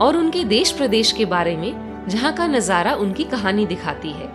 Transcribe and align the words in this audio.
और 0.00 0.16
उनके 0.16 0.44
देश 0.44 0.72
प्रदेश 0.72 1.12
के 1.12 1.24
बारे 1.24 1.56
में, 1.56 2.06
जहाँ 2.08 2.32
का 2.32 2.46
नज़ारा 2.46 2.94
उनकी 2.94 3.24
कहानी 3.24 3.66
दिखाती 3.66 4.10
है। 4.10 4.26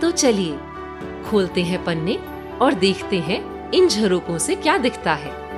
तो 0.00 0.10
चलिए, 0.10 0.58
खोलते 1.30 1.62
हैं 1.62 1.84
पन्ने 1.84 2.16
और 2.58 2.74
देखते 2.74 3.18
हैं 3.18 3.70
इन 3.70 3.88
झरोकों 3.88 4.38
से 4.38 4.56
क्या 4.56 4.78
दिखता 4.78 5.14
है। 5.14 5.48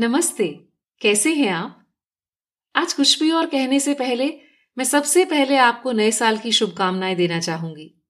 नमस्ते, 0.00 0.60
कैसे 1.00 1.34
हैं 1.34 1.48
आप? 1.48 1.86
आज 2.76 2.92
कुछ 2.92 3.22
भी 3.22 3.30
और 3.30 3.46
कहने 3.46 3.80
से 3.80 3.94
पहले, 3.94 4.40
मैं 4.78 4.84
सबसे 4.84 5.24
पहले 5.24 5.56
आपको 5.56 5.92
नए 5.92 6.10
साल 6.10 6.38
की 6.38 6.52
शुभकामनाएँ 6.52 7.14
देना 7.14 7.40
चाहूँगी। 7.40 8.04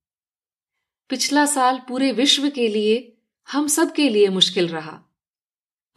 पिछला 1.08 1.46
साल 1.46 1.80
पूरे 1.88 2.12
विश्व 2.12 2.48
के 2.48 2.68
लिए, 2.68 3.18
हम 3.52 3.66
सब 3.66 3.92
के 3.92 4.08
लिए 4.08 4.28
मुश्किल 4.28 4.68
रहा। 4.68 5.07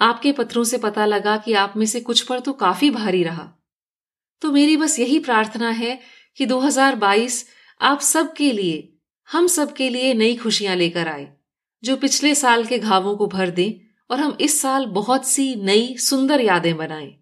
आपके 0.02 0.32
पत्रों 0.32 0.64
से 0.64 0.78
पता 0.78 1.06
लगा 1.06 1.36
कि 1.38 1.54
आप 1.54 1.74
में 1.78 1.86
से 1.86 2.00
कुछ 2.02 2.22
पर 2.22 2.40
तो 2.40 2.54
काफ़ी 2.56 2.90
भारी 2.92 3.24
रहा। 3.24 3.48
तो 4.42 4.52
मेरी 4.52 4.78
बस 4.78 5.00
यही 5.00 5.20
प्रार्थना 5.20 5.70
है 5.72 6.00
कि 6.38 6.46
2022 6.46 7.46
आप 7.82 8.00
सबके 8.00 8.52
लिए, 8.52 8.88
हम 9.30 9.48
सबके 9.48 9.90
लिए 9.90 10.14
नई 10.14 10.36
खुशियाँ 10.36 10.76
लेकर 10.76 11.08
आए, 11.08 11.28
जो 11.84 11.96
पिछले 11.98 12.34
साल 12.36 12.66
के 12.66 12.80
घावों 12.80 13.16
को 13.18 13.28
भर 13.28 13.50
दें 13.50 13.72
और 14.10 14.20
हम 14.20 14.38
इस 14.42 14.60
साल 14.62 14.86
बहुत 14.92 15.28
सी 15.28 15.56
नई, 15.56 15.96
सुंदर 16.00 16.42
यादें 16.42 16.76
बनाएँ। 16.78 17.16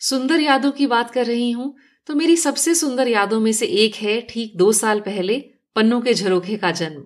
सुंदर 0.00 0.40
यादों 0.40 0.70
की 0.72 0.86
बात 0.86 1.10
कर 1.10 1.26
रही 1.26 1.50
हूँ 1.50 1.74
तो 2.08 2.14
मेरी 2.14 2.36
सबसे 2.36 2.74
सुंदर 2.74 3.08
यादों 3.08 3.38
में 3.40 3.52
से 3.52 3.66
एक 3.66 3.94
है 3.94 4.20
ठीक 4.20 4.56
दो 4.56 4.72
साल 4.74 5.00
पहले 5.00 5.38
पन्नों 5.76 6.00
के 6.00 6.14
झरोखे 6.14 6.56
का 6.56 6.70
जन्म। 6.72 7.02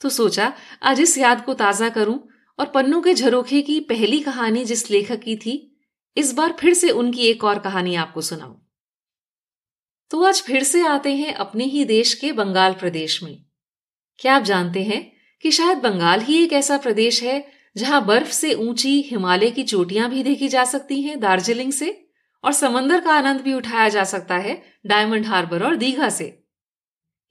तो 0.00 0.08
सोचा, 0.08 0.52
आज 0.82 1.00
इस 1.00 1.16
याद 1.18 1.44
को 1.44 1.54
ताज़ा 1.54 1.88
करूँ 1.88 2.18
और 2.58 2.66
पन्नों 2.66 3.02
के 3.02 3.14
झरोखे 3.14 3.60
की 3.62 3.80
पहली 3.80 4.20
कहानी 4.20 4.64
जिस 4.64 4.90
लेखक 4.90 5.20
की 5.20 5.36
थी, 5.36 5.80
इस 6.16 6.32
बार 6.34 6.56
फिर 6.60 6.74
से 6.74 6.90
उनकी 6.90 7.26
एक 7.26 7.44
और 7.44 7.58
कहानी 7.58 7.94
आपको 7.94 8.20
सुनाऊं। 8.20 8.54
तो 10.10 10.22
आज 10.24 10.42
फिर 10.42 10.62
से 10.62 10.86
आते 10.86 11.14
हैं 11.16 11.34
अपने 11.34 11.64
ही 11.64 11.84
देश 11.84 12.14
के 12.14 12.32
बंगाल 12.32 12.72
प्रदेश 12.72 13.22
में। 13.22 13.44
क्या 14.18 14.34
आप 14.36 14.42
जानते 14.42 14.82
हैं 14.82 15.00
कि 15.44 15.50
शायद 15.50 15.78
बंगाल 15.78 16.20
ही 16.20 16.42
एक 16.44 16.52
ऐसा 16.52 16.78
प्रदेश 16.78 17.22
है 17.22 17.46
जहाँ 17.76 18.04
बर्फ़ 18.06 18.30
से 18.30 18.52
ऊँची 18.54 19.00
हिमालय 19.02 19.50
की 19.50 19.62
चोटियाँ 19.62 20.10
भी 20.10 20.22
देखी 20.22 20.48
जा 20.48 20.64
सकती 20.64 21.00
हैं 21.02 21.18
दार्जिलिंग 21.20 21.72
से 21.72 22.08
और 22.44 22.52
समंदर 22.52 23.00
का 23.00 23.12
आनंद 23.12 23.40
भी 23.40 23.52
उठाया 23.54 23.88
जा 23.88 24.04
सकता 24.04 24.36
है 24.36 24.62
डायमंड 24.86 25.26
हार्बर 25.26 25.62
और 25.62 25.76
दीघा 25.76 26.08
से। 26.08 26.44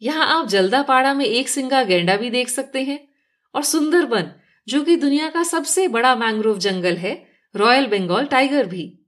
यहाँ 0.02 0.26
आप 0.28 0.48
जल्दापाड़ा 0.48 1.14
में 1.14 1.26
एक 1.26 1.50
सिंगा 1.50 1.84
गेंडा 1.84 2.16
भी 2.18 2.30
देख 2.30 2.50
सकते 2.50 2.84
हैं 2.84 3.08
और 3.56 3.64
सुंदरबन 3.64 4.32
जो 4.68 4.84
कि 4.84 4.96
दुनिया 4.96 5.30
का 5.30 5.44
सबसे 5.44 5.88
बड़ा 5.88 6.16
मैंग्रोव 6.16 6.58
जंगल 6.58 6.96
है 6.98 7.28
रॉयल 7.56 7.88
बंगाल 7.88 8.26
टाइगर 8.26 8.66
भी। 8.66 9.00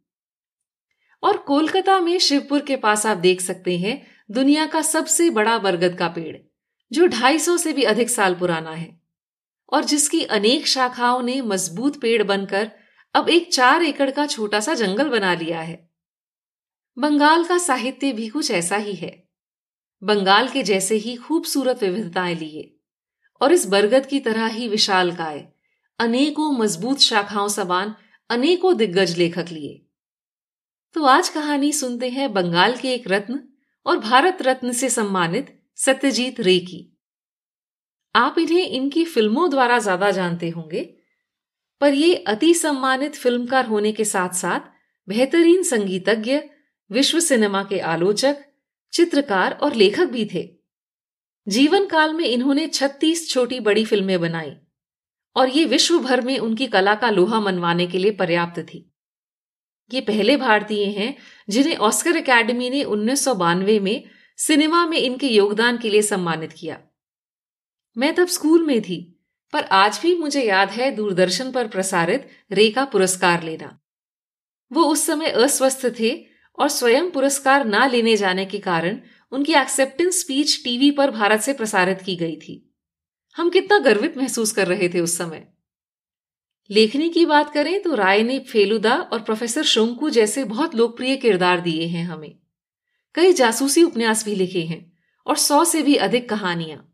और 1.24 1.38
कोलकाता 1.38 2.00
में 2.00 2.20
शिवपुर 2.20 2.62
के 2.62 2.76
पास 2.76 3.06
आप 3.06 3.18
देख 3.18 3.42
सकते 3.42 3.78
हैं, 3.78 4.08
दुनिया 4.32 4.66
का 4.66 4.82
सबसे 4.82 5.30
बड़ा 5.30 5.58
बरगद 5.58 5.98
का 5.98 6.08
पेड़, 6.08 6.38
जो 6.92 7.08
250 7.08 7.58
से 7.58 7.74
भी 7.74 7.84
अधिक 7.84 8.10
साल 8.10 8.36
पुराना 8.36 8.72
है। 8.72 9.02
और 9.74 9.84
जिसकी 9.84 10.24
अनेक 10.24 10.68
शाखाओं 10.68 11.22
ने 11.22 11.42
मज़बूत 11.42 12.02
पेड़ 12.02 12.24
बनकर 12.24 12.72
अब 13.14 13.30
एक 13.30 13.54
चार 13.54 13.84
एकड़ 13.84 14.12
का 14.12 14.26
छोटा 14.26 14.60
सा 14.60 14.74
जंगल 14.74 15.10
बना 15.10 15.34
लिया 15.34 15.62
है। 15.62 15.90
बंगाल 16.98 17.46
का 17.46 17.58
साहित्य 17.58 18.12
भी 18.12 18.30
कुछ 18.30 18.52
ऐसा 18.52 18.76
ही 18.76 18.94
है। 18.94 19.28
बंगाल 20.04 20.50
के 20.50 20.64
जैसे 20.64 20.96
ही 20.96 21.16
खूबसूरत 21.16 21.84
विविधताएँ 21.84 22.36
लिए, 22.36 22.76
और 23.42 23.52
इस 23.52 23.68
बरगद 23.68 24.06
की 24.06 24.20
तरह 24.20 24.46
ही 24.46 24.68
विशाल 24.68 25.16
काय 25.16 25.48
अनेकों 26.00 26.52
मज़बूत 26.52 27.00
शाखाओं 27.00 27.48
समान 27.48 27.94
अनेकों 28.30 28.76
दिग्गज 28.78 29.18
लेखक 29.18 29.46
लिए। 29.52 29.72
तो 30.96 31.04
आज 31.06 31.30
कहानी 31.30 31.72
सुनते 31.72 32.10
हैं 32.10 32.32
बंगाल 32.34 32.76
के 32.78 32.94
एक 32.94 33.08
रत्न 33.08 33.40
और 33.86 33.98
भारत 34.00 34.42
रत्न 34.42 34.72
से 34.72 34.90
सम्मानित 34.90 35.48
सत्यजीत 35.78 36.40
रे 36.40 36.58
की। 36.60 36.80
आप 38.16 38.36
इन्हें 38.40 38.68
इनकी 38.68 39.04
फ़िल्मों 39.06 39.50
द्वारा 39.50 39.80
ज़्यादा 39.80 40.12
जानते 40.12 40.50
होंगे, 40.50 40.84
पर 41.82 41.94
ये 41.94 42.16
अति 42.28 42.54
सम्मानित 42.54 43.16
फिल्मकार 43.16 43.66
होने 43.66 43.92
के 43.92 44.06
साथ 44.06 44.34
साथ 44.36 44.72
बेहतरीन 45.08 45.64
संगीतज्ञ, 45.64 46.40
विश्व 46.92 47.20
सिनेमा 47.20 47.64
के 47.64 47.80
आलोचक, 47.80 48.38
चित्रकार 48.94 49.54
और 49.54 49.76
लेखक 49.76 50.08
भी 50.08 50.26
थे। 50.26 50.48
जीवन 51.48 51.86
काल 51.86 52.14
में 52.14 52.26
इन्होंने 52.26 52.68
36 52.70 53.30
छोटी 53.30 53.60
बड़ी 53.60 53.86
फ़िल्में 53.86 54.20
बनाई। 54.22 54.56
और 55.36 55.50
ये 55.50 55.66
विश्व 55.66 56.00
भर 56.00 56.22
में 56.22 56.40
उनकी 56.40 56.68
कला 56.68 56.96
का 56.96 57.10
लोहा 57.10 57.40
मनवाने 57.40 57.88
के 57.88 57.98
लिए 57.98 58.12
पर्याप्त 58.12 58.60
थी। 58.60 58.94
ये 59.94 60.02
पहले 60.02 60.38
भारतीय 60.38 60.86
हैं, 60.86 61.16
जिन्हें 61.50 61.76
ऑस्कर 61.76 62.16
एकेडमी 62.16 62.70
ने 62.70 62.84
उन्नीस 62.84 63.26
सौ 63.26 63.34
बानवे 63.34 63.80
में 63.80 64.04
सिनेमा 64.38 64.86
में 64.86 64.98
इनके 64.98 65.28
योगदान 65.28 65.78
के 65.78 65.90
लिए 65.90 66.02
सम्मानित 66.02 66.54
किया। 66.54 66.80
मैं 67.98 68.16
तब 68.16 68.28
स्कूल 68.28 68.66
में 68.66 68.82
थी, 68.82 69.20
पर 69.54 69.64
आज 69.64 70.00
भी 70.04 70.16
मुझे 70.16 70.44
याद 70.44 70.70
है 70.70 70.92
दूरदर्शन 70.92 71.52
पर 71.52 71.68
प्रसारित 71.68 72.30
रे 72.52 72.70
का 72.72 72.86
पुरस्कार 72.86 73.44
लेना। 73.44 73.80
वो 74.72 74.84
उस 74.84 75.06
समय 75.06 75.30
अस्वस्थ 75.30 75.86
थे 76.00 76.26
और 76.60 76.68
स्वयं 76.68 77.12
पुरस्कार 77.12 77.66
ना 77.66 77.88
लेने 77.88 78.18
जाने 78.18 78.46
के 78.46 78.60
कारण 78.60 79.00
उनकी 79.32 79.54
एक्सेप्टेंस 79.54 80.20
स्पीच 80.20 80.64
टीवी 80.64 80.92
पर 80.92 81.12
भारत 81.12 81.42
से 81.42 81.54
प्रसारित 81.54 82.02
की 82.02 82.16
गई 82.16 82.36
थी। 82.36 82.69
हम 83.36 83.50
कितना 83.50 83.78
गर्वित 83.80 84.18
महसूस 84.18 84.52
कर 84.52 84.68
रहे 84.68 84.90
थे 84.90 85.00
उस 85.00 85.18
समय। 85.18 85.48
लेखनी 86.70 87.10
की 87.10 87.26
बात 87.26 87.54
करें 87.54 87.82
तो 87.82 87.96
राय 87.96 88.24
ने 88.24 88.40
फेलुदा 88.40 88.96
और 88.96 89.22
प्रोफेसर 89.22 89.64
शोंकू 89.64 90.10
जैसे 90.10 90.44
बहुत 90.44 90.76
लोकप्रिय 90.76 91.16
किरदार 91.16 91.60
दिए 91.60 91.88
हैं 91.88 92.06
हमें। 92.06 92.36
कई 93.16 93.34
जासूसी 93.34 93.84
उपन्यास 93.84 94.26
भी 94.26 94.36
लिखे 94.36 94.62
हैं 94.62 94.92
और 95.28 95.38
सौ 95.38 95.64
से 95.66 95.82
भी 95.82 95.96
अधिक 95.96 96.30
कहानियाँ। 96.30 96.86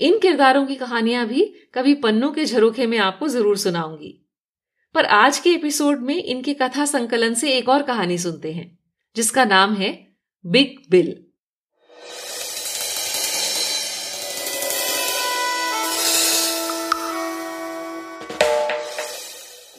इन 0.00 0.18
किरदारों 0.18 0.66
की 0.66 0.74
कहानियाँ 0.74 1.26
भी 1.26 1.44
कभी 1.74 1.94
पन्नों 1.94 2.32
के 2.32 2.44
झरोखे 2.44 2.86
में 2.86 2.98
आपको 2.98 3.28
ज़रूर 3.28 3.56
सुनाऊँगी। 3.56 4.16
पर 4.94 5.04
आज 5.04 5.38
के 5.38 5.50
एपिसोड 5.50 6.00
में 6.00 6.14
इनके 6.16 6.54
कथा 6.54 6.84
संकलन 6.84 7.34
से 7.34 7.52
एक 7.52 7.68
और 7.68 7.82
कहानी 7.82 8.18
सुनते 8.18 8.52
हैं, 8.52 8.78
जिसका 9.16 9.44
नाम 9.44 9.74
है 9.74 9.92
Big 10.44 10.76
Bill. 10.90 11.14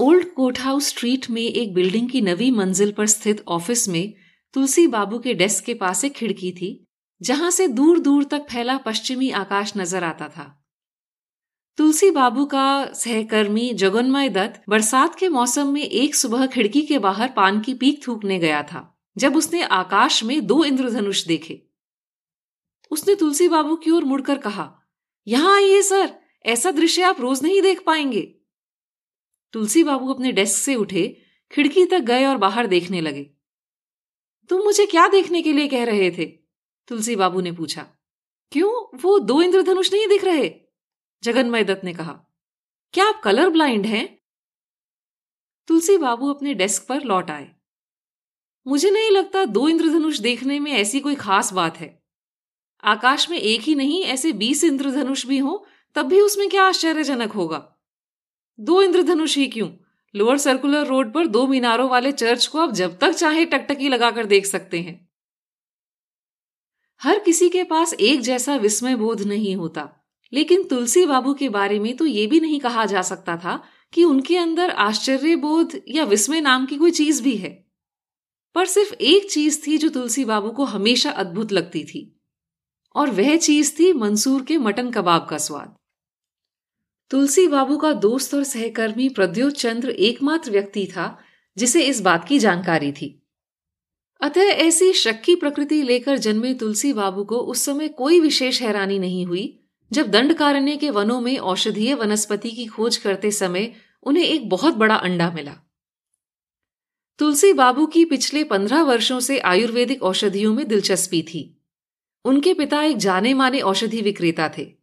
Old 0.02 0.26
Court 0.34 0.60
House 0.60 0.88
Street 0.88 1.30
में 1.30 1.42
एक 1.42 1.74
बिल्डिंग 1.74 2.10
की 2.10 2.22
नवी 2.22 2.50
मंजिल 2.52 2.92
पर 2.92 3.08
स्थित 3.08 3.44
ऑफ़िस 3.48 3.88
में 3.90 4.14
तुलसी 4.56 4.86
बाबू 4.88 5.20
के 5.20 5.34
डेस्क 5.34 5.64
के 5.64 5.74
पास 5.74 6.04
एक 6.06 6.14
खिड़की 6.14 6.52
थी, 6.52 6.70
जहाँ 7.22 7.52
से 7.52 7.68
दूर 7.68 8.00
दूर 8.00 8.24
तक 8.24 8.48
फैला 8.50 8.78
पश्चिमी 8.78 9.30
आकाश 9.32 9.74
नज़र 9.78 10.04
आता 10.04 10.28
था। 10.28 10.46
तुलसी 11.78 12.12
बाबू 12.12 12.46
का 12.46 12.94
सहकर्मी 12.94 13.74
जगन्मय 13.74 14.30
दत्त 14.30 14.64
बरसात 14.70 15.16
के 15.16 15.30
मौसम 15.30 15.68
में 15.68 15.84
एक 15.84 16.16
सुबह 16.16 16.46
खिड़की 16.48 16.82
के 16.82 17.00
बाहर 17.00 17.34
पान 17.36 17.62
की 17.62 17.74
पीक 17.74 18.06
थूकने 18.08 18.40
गया 18.40 18.64
था, 18.64 18.84
जब 19.18 19.36
उसने 19.36 19.64
आकाश 19.64 20.24
में 20.24 20.46
दो 20.48 20.64
इंद्रधनुष 20.64 21.26
देखे। 21.28 21.62
उसने 22.92 23.16
तुलसी 23.16 23.48
बाबू 23.48 23.76
की 23.76 23.92
ओर 23.92 24.04
मुड़कर 24.04 24.38
कहा, 24.40 24.72
यहाँ 25.28 25.56
आइए 25.56 25.82
सर, 25.84 26.14
ऐसा 26.46 26.72
दृश्य 26.72 27.02
आप 27.04 27.22
रोज 27.22 27.44
नहीं 27.44 27.62
देख 27.62 27.84
पाएँगे। 27.86 28.30
तुलसी 29.54 29.84
बाबू 29.84 30.14
अपने 30.14 30.32
डेस्क 30.32 30.60
से 30.60 30.76
उठे, 30.76 31.22
खिड़की 31.52 31.86
तक 31.86 32.00
गए 32.00 32.26
और 32.26 32.38
बाहर 32.38 32.68
देखने 32.68 33.02
लगे। 33.02 33.24
तुम 34.50 34.62
मुझे 34.62 34.86
क्या 34.86 35.08
देखने 35.08 35.42
के 35.42 35.54
लिए 35.54 35.68
कह 35.68 35.84
रहे 35.84 36.12
थे? 36.12 36.26
तुलसी 36.88 37.16
बाबू 37.16 37.42
ने 37.42 37.52
पूछा। 37.52 37.82
क्यों? 38.52 38.98
वो 38.98 39.20
दो 39.20 39.42
इंद्रधनुष 39.42 39.94
नहीं 39.94 40.08
दिख 40.08 40.24
रहे? 40.24 40.54
जगन्मय 41.24 41.64
दत्त 41.64 41.84
ने 41.84 41.94
कहा। 41.94 42.14
क्या 42.94 43.06
आप 43.06 43.22
कलर 43.24 43.50
ब्लाइंड 43.50 43.86
हैं? 43.86 44.22
तुलसी 45.68 45.98
बाबू 45.98 46.34
अपने 46.34 46.54
डेस्क 46.54 46.86
पर 46.88 47.02
लौट 47.02 47.32
आए। 47.32 47.56
मुझे 48.68 48.90
नहीं 48.90 49.12
लगता 49.12 49.46
दो 49.46 49.68
इंद्रधनुष 49.68 50.20
देखने 50.20 50.60
में 50.60 50.72
ऐसी 50.72 51.00
कोई 51.00 51.16
खास 51.16 51.54
बात 51.54 51.78
है। 51.78 52.04
आकाश 52.84 53.30
में 53.30 53.38
एक 53.38 53.62
ही 53.62 53.76
नहीं, 53.76 54.04
ऐसे 54.04 54.32
बीस 54.32 54.64
इंद्रधनुष 54.64 55.26
भी 55.26 55.38
हो, 55.38 55.68
तब 55.96 56.06
भी 56.06 56.22
उसमें 56.22 56.50
क्या 56.50 56.64
आश्चर्यजनक 56.64 57.32
होगा? 57.32 57.81
दो 58.60 58.82
इंद्रधनुष 58.82 59.38
ही 59.38 59.48
क्यों? 59.48 59.70
लोअर 60.16 60.38
सर्कुलर 60.38 60.86
रोड 60.86 61.14
पर 61.14 61.28
दो 61.28 61.46
मीनारों 61.48 61.90
वाले 61.90 62.12
चर्च 62.12 62.46
को 62.48 62.60
आप 62.60 62.72
जब 62.72 62.98
तक 62.98 63.12
चाहे 63.12 63.46
टकटकी 63.46 63.90
लगाकर 63.90 64.26
देख 64.26 64.46
सकते 64.46 64.80
हैं। 64.80 65.10
हर 67.02 67.20
किसी 67.20 67.50
के 67.50 67.64
पास 67.64 67.94
एक 67.94 68.22
जैसा 68.22 68.56
विस्मय 68.56 68.96
बोध 68.96 69.22
नहीं 69.22 69.56
होता, 69.56 69.88
लेकिन 70.34 70.64
तुलसी 70.64 71.06
बाबू 71.06 71.34
के 71.34 71.50
बारे 71.50 71.80
में 71.80 71.96
तो 71.98 72.06
ये 72.06 72.28
भी 72.28 72.40
नहीं 72.40 72.60
कहा 72.60 72.86
जा 72.86 73.02
सकता 73.02 73.38
था 73.38 73.62
कि 73.94 74.04
उनके 74.04 74.38
अंदर 74.38 74.70
आश्चर्य 74.70 75.36
बोध 75.36 75.80
या 75.88 76.04
विस्मय 76.04 76.42
नाम 76.42 76.66
की 76.66 76.78
कोई 76.78 76.92
चीज़ 76.92 77.24
भी 77.24 77.36
है। 77.38 77.50
पर 78.56 78.66
सिर्फ़ 78.66 78.94
एक 78.94 79.32
चीज़ 79.32 79.62
थी 79.68 79.78
जो 79.78 79.90
तुलसी 79.90 80.26
बाबू 80.26 80.50
को 80.52 80.66
हमेशा 80.66 81.12
अद्भुत 81.12 81.52
लगती 81.52 81.84
थी, 81.84 82.22
और 82.96 83.12
वह 83.12 83.36
चीज़ 83.38 83.74
थी 83.80 83.94
मंसूर 83.94 84.44
के 84.44 84.58
मटन 84.58 84.92
कबाब 84.92 85.28
का 85.30 85.38
स्वाद। 85.38 85.76
तुलसी 87.12 87.48
बाबू 87.48 87.78
का 87.78 87.94
दोस्त 87.94 88.34
और 88.34 88.44
सहकर्मी 88.44 89.10
प्रद्योत 89.10 89.54
चंद्र 89.54 89.90
एकमात्र 89.90 90.52
व्यक्ति 90.52 90.86
था, 90.86 91.20
जिसे 91.58 91.82
इस 91.82 92.02
बात 92.02 92.28
की 92.28 92.40
जानकारी 92.40 92.92
थी। 92.92 93.24
अतः 94.22 94.42
ऐसी 94.42 94.94
शक्की 94.94 95.36
प्रकृति 95.36 95.82
लेकर 95.82 96.18
जन्मे 96.18 96.54
तुलसी 96.54 96.94
बाबू 96.94 97.24
को 97.24 97.38
उस 97.38 97.66
समय 97.66 97.88
कोई 97.88 98.20
विशेष 98.20 98.62
हैरानी 98.62 99.00
नहीं 99.00 99.26
हुई, 99.26 99.60
जब 99.92 100.08
दंडकारण्य 100.08 100.78
के 100.78 100.90
वनों 100.90 101.22
में 101.22 101.38
औषधीय 101.38 101.94
वनस्पति 101.94 102.52
की 102.52 102.66
खोज 102.66 102.98
करते 102.98 103.32
समय 103.32 103.74
उन्हें 104.04 104.24
एक 104.24 104.50
बहुत 104.50 104.74
बड़ा 104.74 104.96
अंडा 104.96 105.32
मिला। 105.32 105.56
तुलसी 107.20 107.54
बाबू 107.54 107.86
की 107.86 108.06
पिछले 108.06 108.44
पंद्रह 108.44 108.82
वर्षों 108.82 109.20
से 109.20 109.40
आयुर्वेदिक 109.40 110.04
औषधियों 110.04 110.54
में 110.54 110.68
दिलचस्पी 110.68 111.22
थी। 111.22 111.62
उनके 112.26 112.54
पिता 112.54 112.84
एक 112.84 112.98
जाने 112.98 113.34
माने 113.34 113.60
औषधि 113.60 114.02
विक्रेता 114.02 114.52
थे। 114.58 114.81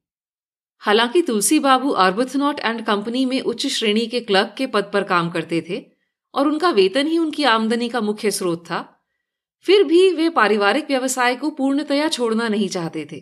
हालाँकि 0.83 1.23
Tulsi 1.23 1.59
Babu 1.59 1.93
Arbuthnot 1.93 2.61
and 2.61 2.85
company 2.87 3.25
में 3.25 3.41
उच्च 3.43 3.67
श्रेणी 3.67 4.07
के 4.07 4.21
क्लर्क 4.21 4.55
के 4.59 4.67
पद 4.67 4.91
पर 4.93 5.05
काम 5.05 5.31
करते 5.31 5.65
थे 5.69 5.83
और 6.35 6.49
उनका 6.49 6.71
वेतन 6.71 7.07
ही 7.07 7.19
उनकी 7.19 7.45
आमदनी 7.45 7.89
का 7.89 8.01
मुख्य 8.01 8.31
स्रोत 8.31 8.65
था। 8.67 8.85
फिर 9.67 9.83
भी 9.85 10.11
वे 10.13 10.29
पारिवारिक 10.31 10.87
व्यवसाय 10.89 11.35
को 11.37 11.51
पूर्णतया 11.51 12.09
छोड़ना 12.09 12.49
नहीं 12.49 12.69
चाहते 12.69 13.07
थे। 13.13 13.21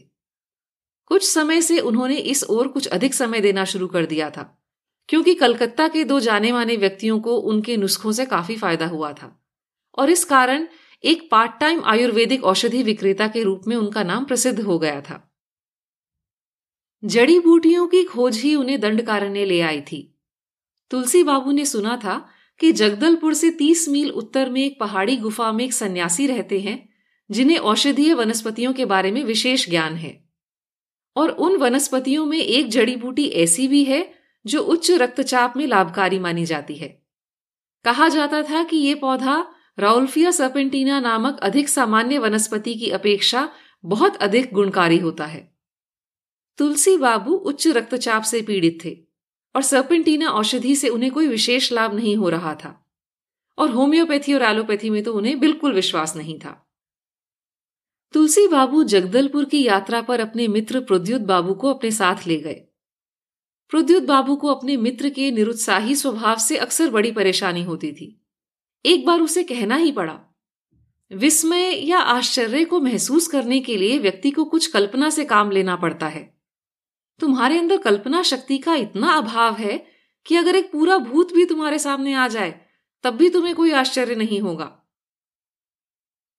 कुछ 1.10 1.28
समय 1.28 1.60
से 1.60 1.78
उन्होंने 1.80 2.16
इस 2.16 2.44
ओर 2.44 2.68
कुछ 2.68 2.86
अधिक 2.86 3.14
समय 3.14 3.40
देना 3.40 3.64
शुरू 3.64 3.86
कर 3.86 4.06
दिया 4.06 4.30
था, 4.30 4.42
क्योंकि 5.08 5.34
कलकत्ता 5.34 5.86
के 5.88 6.04
दो 6.04 6.20
जाने 6.20 6.52
माने 6.52 6.76
व्यक्तियों 6.76 7.20
को 7.20 7.36
उनके 7.36 7.76
नुस्खों 7.76 8.12
से 8.12 8.26
काफ़ी 8.26 8.56
फ़ायदा 8.56 8.86
हुआ 8.86 9.12
था 9.12 9.30
और 9.98 10.10
इस 10.10 10.24
कारण 10.24 10.66
एक 11.04 11.28
पार्ट 11.30 11.60
टाइम 11.60 11.82
आयुर्वेदिक 11.84 12.44
औषधि 12.44 12.82
विक्रेता 12.82 13.28
के 13.28 13.42
रूप 13.42 13.62
में 13.66 13.76
उनका 13.76 14.02
नाम 14.02 14.24
प्रसिद्ध 14.24 14.60
हो 14.60 14.78
गया 14.78 15.00
था। 15.00 15.22
जड़ी 17.06 17.38
बूटियों 17.38 17.86
की 17.86 18.04
खोज 18.04 18.38
ही 18.38 18.54
उन्हें 18.54 18.80
दंडकारण्य 18.80 19.44
ले 19.44 19.60
आई 19.60 19.80
थी। 19.80 20.18
तुलसी 20.90 21.22
बाबू 21.22 21.52
ने 21.52 21.64
सुना 21.64 21.96
था 21.96 22.28
कि 22.60 22.72
जगदलपुर 22.72 23.34
से 23.34 23.50
तीस 23.50 23.88
मील 23.88 24.10
उत्तर 24.10 24.50
में 24.50 24.64
एक 24.64 24.80
पहाड़ी 24.80 25.16
गुफा 25.16 25.52
में 25.52 25.64
एक 25.64 25.72
सन्यासी 25.72 26.26
रहते 26.26 26.60
हैं, 26.60 26.88
जिन्हें 27.30 27.58
औषधीय 27.58 28.14
वनस्पतियों 28.14 28.72
के 28.72 28.84
बारे 28.84 29.10
में 29.10 29.24
विशेष 29.24 29.70
ज्ञान 29.70 29.94
है। 29.94 30.24
और 31.16 31.30
उन 31.30 31.56
वनस्पतियों 31.56 32.26
में 32.26 32.38
एक 32.38 32.68
जड़ी 32.68 32.96
बूटी 32.96 33.26
ऐसी 33.26 33.68
भी 33.68 33.84
है, 33.84 34.14
जो 34.46 34.60
उच्च 34.60 34.90
रक्तचाप 34.90 35.56
में 35.56 35.66
लाभकारी 35.66 36.18
मानी 36.18 36.44
जाती 36.44 36.74
है। 36.74 37.02
कहा 37.84 38.08
जाता 38.08 38.42
था 38.42 38.64
कि 38.64 38.76
यह 38.76 38.94
पौधा 38.94 39.46
राउल्फिया 39.78 40.30
सर्पेंटीना 40.30 41.00
नामक 41.00 41.40
अधिक 41.42 41.68
सामान्य 41.68 42.18
वनस्पति 42.18 42.74
की 42.74 42.90
अपेक्षा 42.90 43.48
बहुत 43.84 44.16
अधिक 44.16 44.52
गुणकारी 44.52 44.98
होता 44.98 45.24
है। 45.24 45.55
तुलसी 46.58 46.96
बाबू 46.96 47.32
उच्च 47.32 47.66
रक्तचाप 47.68 48.22
से 48.22 48.42
पीड़ित 48.42 48.78
थे 48.84 48.96
और 49.54 49.62
सर्पेंटीना 49.62 50.28
औषधि 50.30 50.76
से 50.76 50.88
उन्हें 50.88 51.12
कोई 51.12 51.26
विशेष 51.28 51.72
लाभ 51.72 51.94
नहीं 51.94 52.16
हो 52.16 52.28
रहा 52.28 52.54
था 52.54 52.86
और 53.58 53.70
होम्योपैथी 53.70 54.34
और 54.34 54.42
एलोपैथी 54.42 54.90
में 54.90 55.02
तो 55.02 55.12
उन्हें 55.12 55.38
बिल्कुल 55.40 55.72
विश्वास 55.72 56.16
नहीं 56.16 56.38
था। 56.38 56.62
तुलसी 58.14 58.46
बाबू 58.48 58.82
जगदलपुर 58.84 59.44
की 59.44 59.62
यात्रा 59.62 60.00
पर 60.02 60.20
अपने 60.20 60.48
मित्र 60.48 60.80
प्रद्युत 60.80 61.20
बाबू 61.20 61.54
को 61.54 61.72
अपने 61.74 61.90
साथ 61.90 62.26
ले 62.26 62.36
गए। 62.36 62.62
प्रद्युत 63.72 64.02
बाबू 64.02 64.36
को 64.36 64.48
अपने 64.48 64.76
मित्र 64.76 65.08
के 65.08 65.30
निरुत्साही 65.30 65.94
स्वभाव 65.94 66.36
से 66.36 66.56
अक्सर 66.56 66.90
बड़ी 66.90 67.12
परेशानी 67.12 67.62
होती 67.62 67.92
थी। 67.92 68.20
एक 68.84 69.06
बार 69.06 69.20
उसे 69.20 69.42
कहना 69.42 69.76
ही 69.76 69.92
पड़ा, 69.92 70.18
विस्मय 71.10 71.70
या 71.88 71.98
आश्चर्य 71.98 72.64
को 72.64 72.80
महसूस 72.80 73.28
करने 73.28 73.60
के 73.60 73.76
लिए 73.76 73.98
व्यक्ति 73.98 74.30
को 74.30 74.44
कुछ 74.44 74.66
कल्पना 74.66 75.10
से 75.10 75.24
काम 75.24 75.50
लेना 75.50 75.76
पड़ता 75.76 76.08
है। 76.08 76.35
तुम्हारे 77.20 77.58
अंदर 77.58 77.78
कल्पना 77.78 78.22
शक्ति 78.22 78.58
का 78.58 78.74
इतना 78.74 79.12
अभाव 79.12 79.56
है 79.56 79.76
कि 80.26 80.36
अगर 80.36 80.56
एक 80.56 80.70
पूरा 80.72 80.96
भूत 80.98 81.32
भी 81.32 81.44
तुम्हारे 81.44 81.78
सामने 81.78 82.14
आ 82.14 82.26
जाए, 82.28 82.60
तब 83.04 83.14
भी 83.14 83.28
तुम्हें 83.30 83.54
कोई 83.54 83.70
आश्चर्य 83.72 84.14
नहीं 84.14 84.40
होगा। 84.40 84.64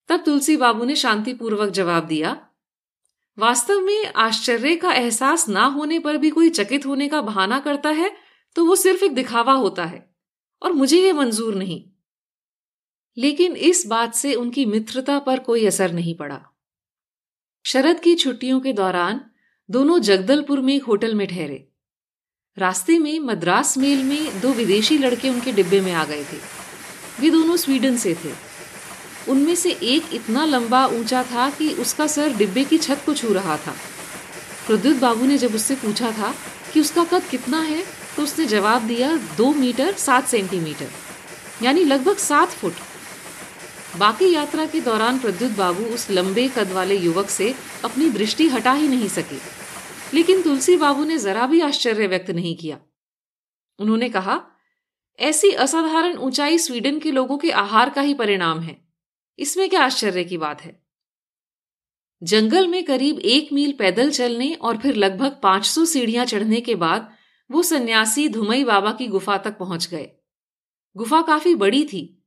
तब 0.08 0.22
तुलसी 0.26 0.56
बाबू 0.56 0.84
ने 0.84 0.94
शांतिपूर्वक 0.96 1.70
जवाब 1.70 2.06
दिया, 2.06 2.36
वास्तव 3.38 3.80
में 3.80 4.12
आश्चर्य 4.16 4.76
का 4.76 4.92
एहसास 4.92 5.48
ना 5.48 5.64
होने 5.66 5.98
पर 5.98 6.16
भी 6.16 6.30
कोई 6.30 6.50
चकित 6.50 6.86
होने 6.86 7.08
का 7.08 7.20
बहाना 7.22 7.58
करता 7.58 7.90
है 7.90 8.10
तो 8.56 8.64
वो 8.64 8.76
सिर्फ़ 8.76 9.04
एक 9.04 9.14
दिखावा 9.14 9.52
होता 9.52 9.84
है, 9.84 10.14
और 10.62 10.72
मुझे 10.72 11.00
ये 11.00 11.12
मंजूर 11.12 11.54
नहीं। 11.54 11.82
लेकिन 13.16 13.56
इस 13.56 13.86
बात 13.86 14.14
से 14.14 14.34
उनकी 14.34 14.64
मित्रता 14.66 15.18
पर 15.18 15.38
कोई 15.38 15.66
असर 15.66 15.92
नहीं 15.92 16.14
पड़ा। 16.14 16.40
शरद 17.64 18.00
की 18.00 18.14
छुट्टियों 18.14 18.60
के 18.60 18.72
दौरान 18.72 19.20
दोनों 19.68 19.98
जगदलपुर 19.98 20.60
में 20.60 20.74
एक 20.74 20.84
होटल 20.84 21.14
में 21.14 21.26
ठहरे। 21.28 21.56
रास्ते 22.56 22.98
में 22.98 23.18
मद्रास 23.20 23.76
मेल 23.78 24.02
में 24.02 24.40
दो 24.40 24.52
विदेशी 24.52 24.96
लड़के 24.98 25.28
उनके 25.28 25.52
डिब्बे 25.52 25.80
में 25.80 25.92
आ 25.92 26.04
गए 26.04 26.22
थे। 26.24 26.36
वे 27.20 27.30
दोनों 27.30 27.56
स्वीडन 27.56 27.96
से 27.96 28.14
थे। 28.14 28.32
उनमें 29.28 29.54
से 29.54 29.70
एक 29.70 30.14
इतना 30.14 30.44
लंबा 30.44 30.84
ऊँचा 30.88 31.22
था 31.22 31.48
कि 31.50 31.68
उसका 31.74 32.06
सर 32.06 32.36
डिब्बे 32.36 32.64
की 32.64 32.78
छत 32.78 33.02
को 33.06 33.14
छू 33.14 33.32
रहा 33.32 33.56
था। 33.56 33.74
प्रद्युत 34.66 34.96
बाबू 34.96 35.26
ने 35.26 35.38
जब 35.38 35.54
उससे 35.54 35.74
पूछा 35.76 36.12
था 36.12 36.34
कि 36.72 36.80
उसका 36.80 37.04
कद 37.04 37.28
कितना 37.30 37.60
है 37.60 37.84
तो 38.16 38.22
उसने 38.22 38.46
जवाब 38.46 38.86
दिया, 38.86 39.16
दो 39.36 39.52
मीटर 39.54 39.92
सात 39.96 40.28
सेंटीमीटर, 40.28 40.88
यानी 41.62 41.84
लगभग 41.84 42.16
सात 42.18 42.48
फुट। 42.50 42.72
बाकी 43.98 44.32
यात्रा 44.32 44.64
के 44.66 44.80
दौरान 44.80 45.18
प्रद्युत 45.18 45.52
बाबू 45.52 45.84
उस 45.94 46.10
लंबे 46.10 46.48
कद 46.48 46.72
वाले 46.72 46.96
युवक 46.96 47.30
से 47.30 47.54
अपनी 47.84 48.10
दृष्टि 48.10 48.48
हटा 48.48 48.72
ही 48.72 48.88
नहीं 48.88 49.08
सके। 49.10 49.36
लेकिन 50.14 50.42
तुलसी 50.42 50.76
बाबू 50.76 51.04
ने 51.04 51.18
जरा 51.18 51.46
भी 51.46 51.60
आश्चर्य 51.60 52.06
व्यक्त 52.06 52.30
नहीं 52.30 52.56
किया। 52.56 52.78
उन्होंने 53.78 54.08
कहा, 54.08 54.40
ऐसी 55.18 55.50
असाधारण 55.50 56.16
ऊंचाई 56.16 56.58
स्वीडन 56.58 56.98
के 56.98 57.10
लोगों 57.10 57.38
के 57.38 57.50
आहार 57.50 57.90
का 57.90 58.00
ही 58.00 58.14
परिणाम 58.14 58.60
है। 58.60 58.76
इसमें 59.38 59.68
क्या 59.68 59.80
आश्चर्य 59.80 60.24
की 60.24 60.38
बात 60.38 60.60
है? 60.60 60.82
जंगल 62.22 62.68
में 62.68 62.84
करीब 62.84 63.18
एक 63.18 63.52
मील 63.52 63.72
पैदल 63.72 64.10
चलने 64.10 64.54
और 64.54 64.76
फिर 64.76 64.94
लगभग 64.94 65.40
500 65.42 65.84
सीढ़ियाँ 65.84 66.24
चढ़ने 66.24 66.60
के 66.60 66.74
बाद 66.74 67.10
वो 67.50 67.62
सन्यासी 67.62 68.28
धुमई 68.28 68.64
बाबा 68.64 68.92
की 68.92 69.06
गुफा 69.06 69.36
तक 69.38 69.58
पहुँच 69.58 69.88
गए। 69.88 70.10
गुफा 70.96 71.22
काफ़ी 71.22 71.54
बड़ी 71.54 71.84
थी, 71.84 72.22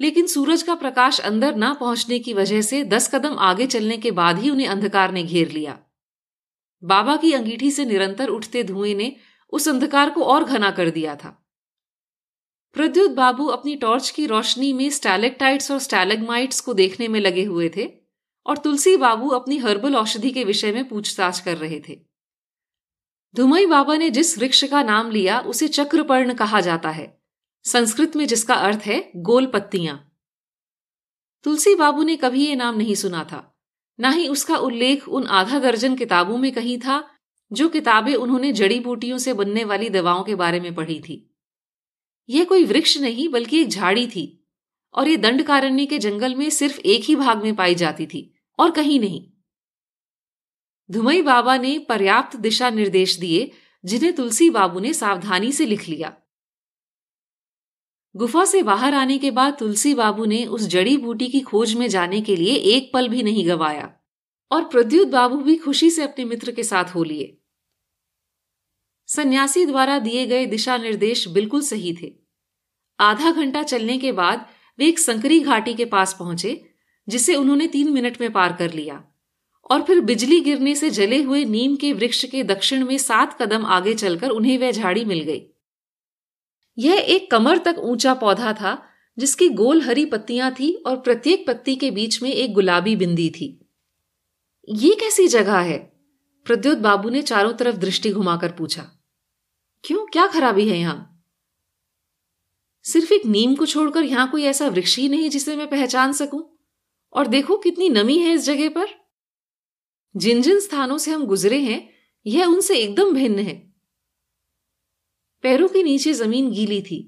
लेकिन 0.00 0.26
सूरज 0.26 0.62
का 0.62 0.74
प्रकाश 0.74 1.20
अंदर 1.20 1.54
ना 1.54 1.72
पहुँचने 1.74 2.18
की 2.18 2.34
वजह 2.34 2.60
से 2.60 2.84
दस 2.84 3.14
कदम 3.14 3.34
आगे 3.38 3.66
चलने 3.66 3.96
के 3.96 4.10
बाद 4.10 4.38
ही 4.38 4.50
उन्हें 4.50 4.68
अंधकार 4.68 5.12
ने 5.12 5.22
घेर 5.22 5.50
लिया। 5.50 5.78
बाबा 6.84 7.16
की 7.16 7.32
अंगीठी 7.32 7.70
से 7.70 7.84
निरंतर 7.84 8.28
उठते 8.28 8.62
धुएँ 8.64 8.94
ने 8.94 9.16
उस 9.50 9.68
अंधकार 9.68 10.10
को 10.10 10.24
और 10.24 10.44
घना 10.44 10.70
कर 10.70 10.90
दिया 10.90 11.16
था। 11.16 11.38
प्रद्युत 12.72 13.10
बाबू 13.10 13.46
अपनी 13.46 13.76
टॉर्च 13.76 14.10
की 14.10 14.26
रोशनी 14.26 14.72
में 14.72 14.90
स्टैलेक्टाइट्स 14.90 15.70
और 15.70 15.78
स्टैलेगमाइट्स 15.78 16.60
को 16.60 16.74
देखने 16.74 17.08
में 17.08 17.20
लगे 17.20 17.44
हुए 17.44 17.70
थे 17.76 17.90
और 18.46 18.58
तुलसी 18.58 18.96
बाबू 18.96 19.28
अपनी 19.28 19.58
हर्बल 19.58 19.96
औषधि 19.96 20.30
के 20.30 20.44
विषय 20.44 20.72
में 20.72 20.88
पूछताछ 20.88 21.40
कर 21.40 21.56
रहे 21.56 21.80
थे। 21.88 22.00
धुमई 23.36 23.66
बाबा 23.66 23.96
ने 23.96 24.10
जिस 24.10 24.38
वृक्ष 24.38 24.64
का 24.64 24.82
नाम 24.82 25.10
लिया, 25.10 25.40
उसे 25.40 25.68
चक्रपर्ण 25.68 26.34
कहा 26.34 26.60
जाता 26.60 26.90
है। 26.90 27.22
संस्कृत 27.64 28.16
में 28.16 28.26
जिसका 28.26 28.54
अर्थ 28.54 28.80
है 28.86 29.12
गोल 29.16 29.46
पत्तियाँ 29.46 30.08
तुलसी 31.44 31.74
बाबू 31.74 32.02
ने 32.02 32.16
कभी 32.16 32.46
ये 32.46 32.54
नाम 32.54 32.76
नहीं 32.76 32.94
सुना 32.94 33.24
था। 33.24 33.51
ना 34.00 34.10
ही 34.10 34.28
उसका 34.28 34.56
उल्लेख 34.56 35.08
उन 35.08 35.26
आधा 35.26 35.58
दर्जन 35.58 35.96
किताबों 35.96 36.38
में 36.38 36.52
कहीं 36.52 36.78
था, 36.78 37.10
जो 37.52 37.68
किताबें 37.68 38.14
उन्होंने 38.14 38.52
जड़ी 38.52 38.80
बूटियों 38.80 39.18
से 39.18 39.32
बनने 39.32 39.64
वाली 39.64 39.90
दवाओं 39.90 40.24
के 40.24 40.34
बारे 40.34 40.60
में 40.60 40.74
पढ़ी 40.74 41.00
थी। 41.00 41.34
यह 42.28 42.44
कोई 42.44 42.64
वृक्ष 42.64 42.98
नहीं, 42.98 43.28
बल्कि 43.28 43.60
एक 43.60 43.68
झाड़ी 43.68 44.06
थी, 44.06 44.48
और 44.94 45.08
ये 45.08 45.16
दंडकारण्य 45.16 45.86
के 45.86 45.98
जंगल 45.98 46.34
में 46.34 46.50
सिर्फ़ 46.50 46.80
एक 46.80 47.04
ही 47.04 47.16
भाग 47.16 47.42
में 47.42 47.56
पाई 47.56 47.74
जाती 47.74 48.06
थी, 48.06 48.34
और 48.58 48.70
कहीं 48.70 49.00
नहीं। 49.00 49.30
धुमई 50.90 51.22
बाबा 51.22 51.56
ने 51.56 51.78
पर्याप्त 51.78 52.36
दिशा 52.36 52.70
निर्देश 52.70 53.16
दिए, 53.16 53.52
जिन्हें 53.84 54.12
तुलसी 54.12 54.50
बाबू 54.50 54.80
ने 54.80 54.94
सावधानी 54.94 55.52
से 55.52 55.66
लिख 55.66 55.88
लिया। 55.88 56.16
गुफा 58.16 58.44
से 58.44 58.62
बाहर 58.62 58.94
आने 58.94 59.18
के 59.18 59.30
बाद 59.30 59.56
तुलसी 59.58 59.94
बाबू 59.94 60.24
ने 60.24 60.44
उस 60.46 60.66
जड़ी 60.66 60.96
बूटी 60.96 61.28
की 61.28 61.40
खोज 61.40 61.74
में 61.74 61.88
जाने 61.88 62.20
के 62.20 62.36
लिए 62.36 62.54
एक 62.54 62.90
पल 62.94 63.08
भी 63.08 63.22
नहीं 63.22 63.46
गवाया 63.48 63.90
और 64.50 64.64
प्रद्युत 64.64 65.08
बाबू 65.08 65.36
भी 65.36 65.56
खुशी 65.56 65.90
से 65.90 66.02
अपने 66.02 66.24
मित्र 66.24 66.52
के 66.52 66.62
साथ 66.62 66.84
हो 66.84 67.04
लिए। 67.04 67.38
सन्यासी 69.08 69.64
द्वारा 69.66 69.98
दिए 69.98 70.26
गए 70.26 70.46
दिशा 70.46 70.76
निर्देश 70.76 71.26
बिल्कुल 71.28 71.62
सही 71.62 71.96
थे। 72.02 72.12
आधा 72.98 73.30
घंटा 73.30 73.62
चलने 73.62 73.98
के 73.98 74.12
बाद 74.12 74.46
वे 74.78 74.86
एक 74.86 74.98
संकरी 74.98 75.40
घाटी 75.40 75.74
के 75.74 75.84
पास 75.84 76.16
पहुँचे, 76.18 76.64
जिसे 77.08 77.34
उन्होंने 77.34 77.66
तीन 77.66 77.90
मिनट 77.90 78.20
में 78.20 78.32
पार 78.32 78.52
कर 78.52 78.72
लिया 78.72 79.02
और 79.70 79.82
फिर 79.82 80.00
बिजली 80.00 80.40
गिरने 80.40 80.74
से 80.74 80.90
जले 80.90 81.22
हुए 81.22 81.44
नीम 81.44 81.76
के 81.76 81.92
वृक्ष 81.92 82.24
के 82.24 82.42
दक्षिण 82.44 82.84
में 82.84 82.96
सात 82.98 83.42
कदम 83.42 83.64
आगे 83.66 83.94
चलकर 83.94 84.28
उन्हें 84.28 84.58
वह 84.58 84.70
झाड़ी 84.70 85.04
मिल 85.04 85.20
गई। 85.20 85.46
यह 86.78 86.94
एक 86.94 87.30
कमर 87.30 87.58
तक 87.58 87.76
ऊँचा 87.78 88.14
पौधा 88.14 88.52
था, 88.52 88.82
जिसकी 89.18 89.48
गोल 89.48 89.82
हरी 89.82 90.04
पत्तियाँ 90.04 90.52
थी 90.52 90.74
और 90.74 91.00
प्रत्येक 91.00 91.46
पत्ती 91.46 91.76
के 91.76 91.90
बीच 91.90 92.22
में 92.22 92.30
एक 92.30 92.52
गुलाबी 92.52 92.96
बिंदी 92.96 93.30
थी। 93.30 93.68
ये 94.68 94.94
कैसी 94.94 95.28
जगह 95.28 95.58
है? 95.58 95.78
प्रद्योत 96.44 96.78
बाबू 96.78 97.10
ने 97.10 97.22
चारों 97.22 97.52
तरफ़ 97.52 97.76
दृष्टि 97.76 98.12
घुमाकर 98.12 98.52
पूछा। 98.52 98.82
क्यों? 99.84 100.06
क्या 100.06 100.26
खराबी 100.26 100.68
है 100.68 100.78
यहाँ? 100.78 101.24
सिर्फ़ 102.84 103.12
एक 103.12 103.26
नीम 103.26 103.54
को 103.54 103.66
छोड़कर 103.66 104.02
यहाँ 104.02 104.30
कोई 104.30 104.42
ऐसा 104.42 104.68
वृक्ष 104.68 104.98
ही 104.98 105.08
नहीं 105.08 105.30
जिसे 105.30 105.56
मैं 105.56 105.70
पहचान 105.70 106.12
सकूँ? 106.12 106.58
और 107.12 107.26
देखो 107.26 107.56
कितनी 107.56 107.88
नमी 107.88 108.18
है 108.18 108.34
इस 108.34 108.44
जगह 108.44 108.68
पर। 108.68 108.86
जिन 110.16 110.42
जिन 110.42 110.60
स्थानों 110.60 110.98
से 110.98 111.10
हम 111.10 111.26
गुजरे 111.26 111.60
हैं, 111.60 111.90
यह 112.26 112.46
उनसे 112.46 112.76
एकदम 112.76 113.14
भिन्न 113.14 113.38
है। 113.38 113.71
पैरों 115.44 115.68
के 115.68 115.82
नीचे 115.82 116.12
ज़मीन 116.12 116.50
गीली 116.50 116.80
थी, 116.82 116.98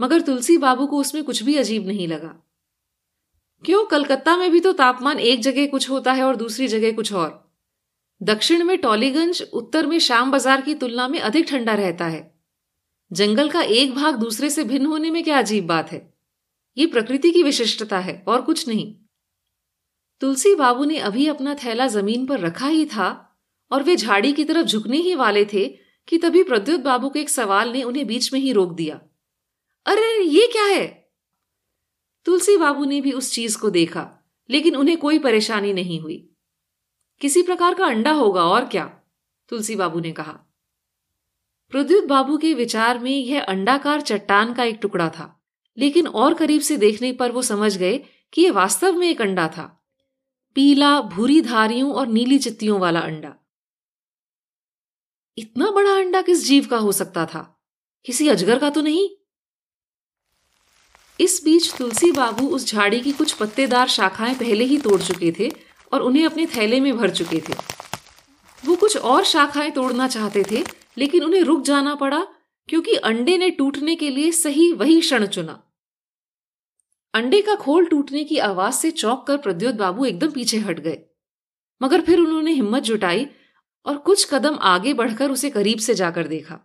मगर 0.00 0.20
तुलसी 0.20 0.56
बाबू 0.58 0.86
को 0.86 0.98
उसमें 0.98 1.22
कुछ 1.24 1.42
भी 1.42 1.56
अजीब 1.56 1.86
नहीं 1.86 2.08
लगा। 2.08 2.34
क्यों, 3.64 3.84
कलकत्ता 3.84 4.36
में 4.36 4.50
भी 4.50 4.60
तो 4.60 4.72
तापमान 4.72 5.18
एक 5.20 5.40
जगह 5.40 5.66
कुछ 5.66 5.88
होता 5.90 6.12
है 6.12 6.22
और 6.22 6.36
दूसरी 6.36 6.68
जगह 6.68 6.92
कुछ 6.92 7.12
और। 7.12 7.38
दक्षिण 8.20 8.64
में 8.64 8.76
टॉलीगंज, 8.78 9.42
उत्तर 9.42 9.86
में 9.86 9.98
श्याम 9.98 10.30
बाज़ार 10.30 10.60
की 10.60 10.74
तुलना 10.74 11.08
में 11.08 11.18
अधिक 11.20 11.46
ठंडा 11.46 11.74
रहता 11.74 12.06
है। 12.06 12.22
जंगल 13.10 13.48
का 13.50 13.62
एक 13.62 13.94
भाग 13.94 14.16
दूसरे 14.16 14.50
से 14.50 14.64
भिन्न 14.64 14.86
होने 14.86 15.10
में 15.10 15.22
क्या 15.24 15.38
अजीब 15.38 15.66
बात 15.66 15.92
है? 15.92 16.08
ये 16.76 16.86
प्रकृति 16.86 17.30
की 17.30 17.42
विशिष्टता 17.42 17.98
है 17.98 18.22
और 18.28 18.42
कुछ 18.42 18.66
नहीं। 18.68 18.94
तुलसी 20.22 20.54
बाबू 20.54 20.84
ने 20.84 20.98
अभी 20.98 21.26
अपना 21.26 21.54
थैला 21.54 21.86
ज़मीन 21.88 22.26
पर 22.26 22.40
रखा 22.40 22.66
ही 22.66 22.84
था 22.86 23.08
और 23.70 23.82
वे 23.82 23.96
झाड़ी 23.96 24.32
की 24.32 24.44
तरफ़ 24.44 24.66
झुकने 24.66 24.96
ही 24.96 25.14
वाले 25.14 25.44
थे 25.44 25.66
कि 26.10 26.18
तभी 26.18 26.42
प्रद्युत 26.42 26.80
बाबू 26.80 27.10
के 27.10 27.20
एक 27.20 27.30
सवाल 27.30 27.72
ने 27.72 27.82
उन्हें 27.82 28.06
बीच 28.06 28.32
में 28.32 28.40
ही 28.40 28.52
रोक 28.52 28.72
दिया। 28.72 29.00
अरे, 29.86 30.24
ये 30.24 30.48
क्या 30.52 30.64
है? 30.64 31.10
तुलसी 32.24 32.56
बाबू 32.56 32.84
ने 32.84 33.00
भी 33.00 33.12
उस 33.12 33.32
चीज़ 33.32 33.58
को 33.58 33.70
देखा, 33.70 34.32
लेकिन 34.50 34.76
उन्हें 34.76 34.96
कोई 34.96 35.18
परेशानी 35.18 35.72
नहीं 35.72 36.00
हुई। 36.00 36.32
किसी 37.20 37.42
प्रकार 37.42 37.74
का 37.74 37.86
अंडा 37.86 38.12
होगा 38.12 38.44
और 38.44 38.64
क्या? 38.64 39.00
तुलसी 39.48 39.76
बाबू 39.76 40.00
ने 40.00 40.12
कहा। 40.12 40.38
प्रद्युत 41.70 42.04
बाबू 42.04 42.38
के 42.38 42.54
विचार 42.54 42.98
में 42.98 43.18
यह 43.18 43.42
अंडाकार 43.42 44.00
चट्टान 44.00 44.54
का 44.54 44.64
एक 44.64 44.78
टुकड़ा 44.82 45.08
था, 45.08 45.44
लेकिन 45.78 46.06
और 46.06 46.34
करीब 46.34 46.60
से 46.60 46.76
देखने 46.76 47.12
पर 47.12 47.32
वो 47.32 47.42
समझ 47.42 47.76
गए 47.76 48.04
कि 48.32 48.42
यह 48.42 48.52
वास्तव 48.52 48.92
में 48.92 49.10
एक 49.10 49.20
अंडा 49.20 49.48
था। 49.48 49.84
पीला, 50.54 51.00
भूरी 51.00 51.40
धारियों 51.40 51.92
और 51.92 52.06
नीली 52.06 52.38
चित्तियों 52.38 52.80
वाला 52.80 53.00
अंडा। 53.00 53.39
इतना 55.38 55.70
बड़ा 55.70 55.90
अंडा 55.90 56.22
किस 56.22 56.46
जीव 56.46 56.66
का 56.66 56.76
हो 56.76 56.92
सकता 56.92 57.26
था? 57.26 57.62
किसी 58.04 58.28
अजगर 58.28 58.58
का 58.58 58.70
तो 58.70 58.80
नहीं? 58.80 59.10
इस 61.20 61.40
बीच 61.44 61.74
तुलसी 61.74 62.12
बाबू 62.12 62.48
उस 62.48 62.66
झाड़ी 62.66 63.00
की 63.00 63.12
कुछ 63.12 63.32
पत्तेदार 63.32 63.88
शाखाएँ 63.88 64.34
पहले 64.34 64.64
ही 64.64 64.78
तोड़ 64.78 65.02
चुके 65.02 65.32
थे 65.38 65.50
और 65.92 66.02
उन्हें 66.02 66.26
अपने 66.26 66.46
थैले 66.46 66.80
में 66.80 66.98
भर 66.98 67.10
चुके 67.10 67.40
थे। 67.40 67.54
वो 68.66 68.76
कुछ 68.76 68.96
और 68.96 69.24
शाखाएँ 69.24 69.70
तोड़ना 69.70 70.08
चाहते 70.08 70.44
थे, 70.50 70.64
लेकिन 70.98 71.24
उन्हें 71.24 71.40
रुक 71.40 71.62
जाना 71.62 71.94
पड़ा 71.94 72.26
क्योंकि 72.68 72.94
अंडे 72.94 73.38
ने 73.38 73.50
टूटने 73.50 73.96
के 73.96 74.10
लिए 74.10 74.32
सही 74.32 74.72
वही 74.72 75.00
क्षण 75.00 75.26
चुना। 75.26 75.72
अंडे 77.14 77.42
का 77.42 77.54
खोल 77.54 77.86
टूटने 77.86 78.24
की 78.24 78.38
आवाज़ 78.38 78.74
से 78.74 78.90
चौंक 78.90 79.24
कर 79.28 79.36
प्रद्योत 79.36 79.74
बाबू 79.74 80.04
एकदम 80.04 80.30
पीछे 80.30 80.56
हट 80.56 80.80
गए। 80.80 81.02
मगर 81.82 82.00
फिर 82.00 82.18
उन्होंने 82.18 82.52
हिम्मत 82.52 82.82
जुटाई 82.82 83.26
और 83.90 83.98
कुछ 83.98 84.34
कदम 84.34 84.54
आगे 84.54 84.94
बढ़कर 84.94 85.30
उसे 85.30 85.50
करीब 85.50 85.78
से 85.78 85.94
जाकर 85.94 86.28
देखा। 86.28 86.58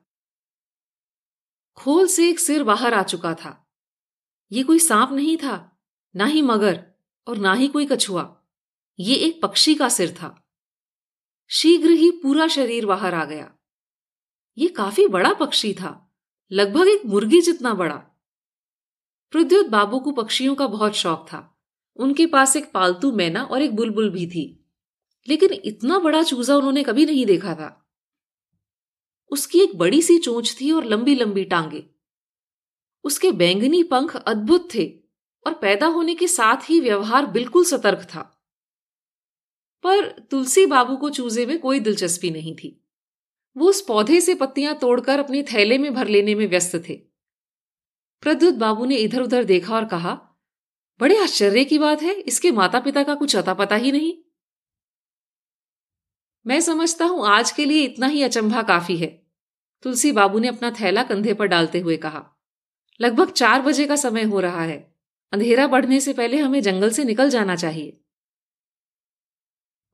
खोल 1.75 2.07
से 2.07 2.29
एक 2.29 2.39
सिर 2.39 2.63
बाहर 2.63 2.93
आ 2.93 3.03
चुका 3.03 3.33
था। 3.33 3.71
ये 4.51 4.63
कोई 4.63 4.79
सांप 4.79 5.11
नहीं 5.11 5.37
था, 5.37 5.81
ना 6.15 6.25
ही 6.25 6.41
मगर 6.41 6.85
और 7.27 7.37
ना 7.37 7.53
ही 7.53 7.67
कोई 7.67 7.85
कछुआ। 7.85 8.41
ये 8.99 9.15
एक 9.15 9.41
पक्षी 9.41 9.75
का 9.75 9.89
सिर 9.89 10.11
था। 10.11 10.47
शीघ्र 11.47 11.89
ही 11.89 12.11
पूरा 12.11 12.47
शरीर 12.47 12.85
बाहर 12.85 13.13
आ 13.13 13.25
गया। 13.25 13.51
ये 14.57 14.67
काफ़ी 14.67 15.07
बड़ा 15.07 15.33
पक्षी 15.33 15.73
था, 15.73 16.15
लगभग 16.51 16.87
एक 16.87 17.05
मुर्गी 17.05 17.41
जितना 17.41 17.73
बड़ा। 17.73 17.95
प्रद्युत 19.31 19.67
बाबू 19.67 19.99
को 19.99 20.11
पक्षियों 20.11 20.55
का 20.55 20.67
बहुत 20.67 20.93
शौक 20.93 21.27
था। 21.27 21.57
उनके 21.95 22.25
पास 22.25 22.55
एक 22.55 22.71
पालतू 22.71 23.11
मैना 23.11 23.43
और 23.43 23.61
एक 23.61 23.75
बुलबुल 23.75 24.09
भी 24.09 24.27
थी। 24.27 24.64
लेकिन 25.27 25.53
इतना 25.65 25.99
बड़ा 25.99 26.23
चूजा 26.23 26.55
उन्होंने 26.55 26.83
कभी 26.83 27.05
नहीं 27.05 27.25
देखा 27.25 27.55
था। 27.55 27.91
उसकी 29.31 29.59
एक 29.59 29.77
बड़ी 29.77 30.01
सी 30.01 30.17
चोंच 30.17 30.57
थी 30.61 30.71
और 30.71 30.85
लंबी 30.85 31.15
लंबी 31.15 31.43
टांगे। 31.43 31.85
उसके 33.03 33.31
बैंगनी 33.31 33.83
पंख 33.83 34.15
अद्भुत 34.15 34.75
थे 34.75 34.99
और 35.45 35.53
पैदा 35.53 35.87
होने 35.87 36.15
के 36.15 36.27
साथ 36.27 36.69
ही 36.69 36.79
व्यवहार 36.79 37.25
बिल्कुल 37.25 37.65
सतर्क 37.65 38.03
था। 38.03 38.31
पर 39.83 40.19
तुलसी 40.19 40.65
बाबू 40.65 40.95
को 40.95 41.09
चूजे 41.09 41.45
में 41.45 41.59
कोई 41.59 41.79
दिलचस्पी 41.79 42.31
नहीं 42.31 42.55
थी। 42.55 42.81
वो 43.57 43.69
उस 43.69 43.81
पौधे 43.81 44.21
से 44.21 44.35
पत्तियाँ 44.35 44.75
तोड़कर 44.75 45.19
अपने 45.19 45.43
थैले 45.43 45.77
में 45.77 45.93
भर 45.93 46.07
लेने 46.07 46.35
में 46.35 46.47
व्यस्त 46.47 46.75
थे। 46.89 46.93
प्रद्युत 48.21 48.53
बाबू 48.53 48.85
ने 48.85 48.95
इधर 48.95 49.21
उधर 49.21 49.43
देखा 49.43 49.75
और 49.75 49.85
कहा, 49.85 50.13
बड़े 50.99 51.17
आश्चर्य 51.17 51.65
की 51.65 51.77
बात 51.77 52.01
है, 52.01 52.13
इसके 52.13 52.51
माता 52.51 52.79
पिता 52.79 53.03
का 53.03 53.15
कुछ 53.15 53.35
अता 53.35 53.53
पता 53.53 53.75
ही 53.75 53.91
नहीं। 53.91 54.24
मैं 56.45 56.59
समझता 56.61 57.05
हूँ 57.05 57.27
आज 57.27 57.51
के 57.51 57.65
लिए 57.65 57.83
इतना 57.83 58.07
ही 58.07 58.21
अचंभा 58.23 58.61
काफ़ी 58.63 58.97
है। 58.97 59.07
तुलसी 59.85 60.11
बाबू 60.11 60.39
ने 60.39 60.47
अपना 60.47 60.71
थैला 60.71 61.03
कंधे 61.03 61.33
पर 61.33 61.45
डालते 61.45 61.79
हुए 61.79 61.97
कहा, 61.97 62.23
लगभग 62.99 63.31
चार 63.31 63.61
बजे 63.61 63.85
का 63.87 63.95
समय 63.95 64.23
हो 64.23 64.39
रहा 64.39 64.63
है। 64.63 64.77
अंधेरा 65.33 65.67
बढ़ने 65.67 65.99
से 65.99 66.13
पहले 66.13 66.37
हमें 66.37 66.61
जंगल 66.61 66.89
से 66.89 67.03
निकल 67.03 67.29
जाना 67.29 67.55
चाहिए। 67.55 67.97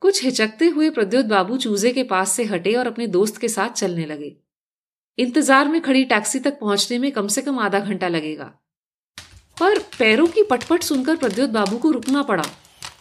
कुछ 0.02 0.24
हिचकते 0.24 0.68
हुए 0.68 0.90
प्रद्योत 0.90 1.26
बाबू 1.26 1.58
चूजे 1.58 1.92
के 1.94 2.04
पास 2.04 2.32
से 2.32 2.44
हटे 2.44 2.74
और 2.76 2.88
अपने 2.88 3.08
दोस्त 3.10 3.38
के 3.38 3.48
साथ 3.50 3.70
चलने 3.72 4.06
लगे। 4.06 4.36
इंतज़ार 5.18 5.68
में 5.68 5.82
खड़ी 5.82 6.04
टैक्सी 6.06 6.40
तक 6.40 6.60
पहुँचने 6.60 6.98
में 6.98 7.12
कम 7.12 7.28
से 7.28 7.42
कम 7.42 7.60
आधा 7.60 7.80
घंटा 7.80 8.08
लगेगा। 8.08 8.54
पर 9.58 9.80
पैरों 10.00 10.28
की 10.28 10.44
पटपट 10.44 10.84
सुनकर 10.84 11.16
प्रद्योत 11.16 11.50
बाबू 11.50 11.78
को 11.78 11.92
रुकना 11.92 12.24
पड़ा 12.24 12.44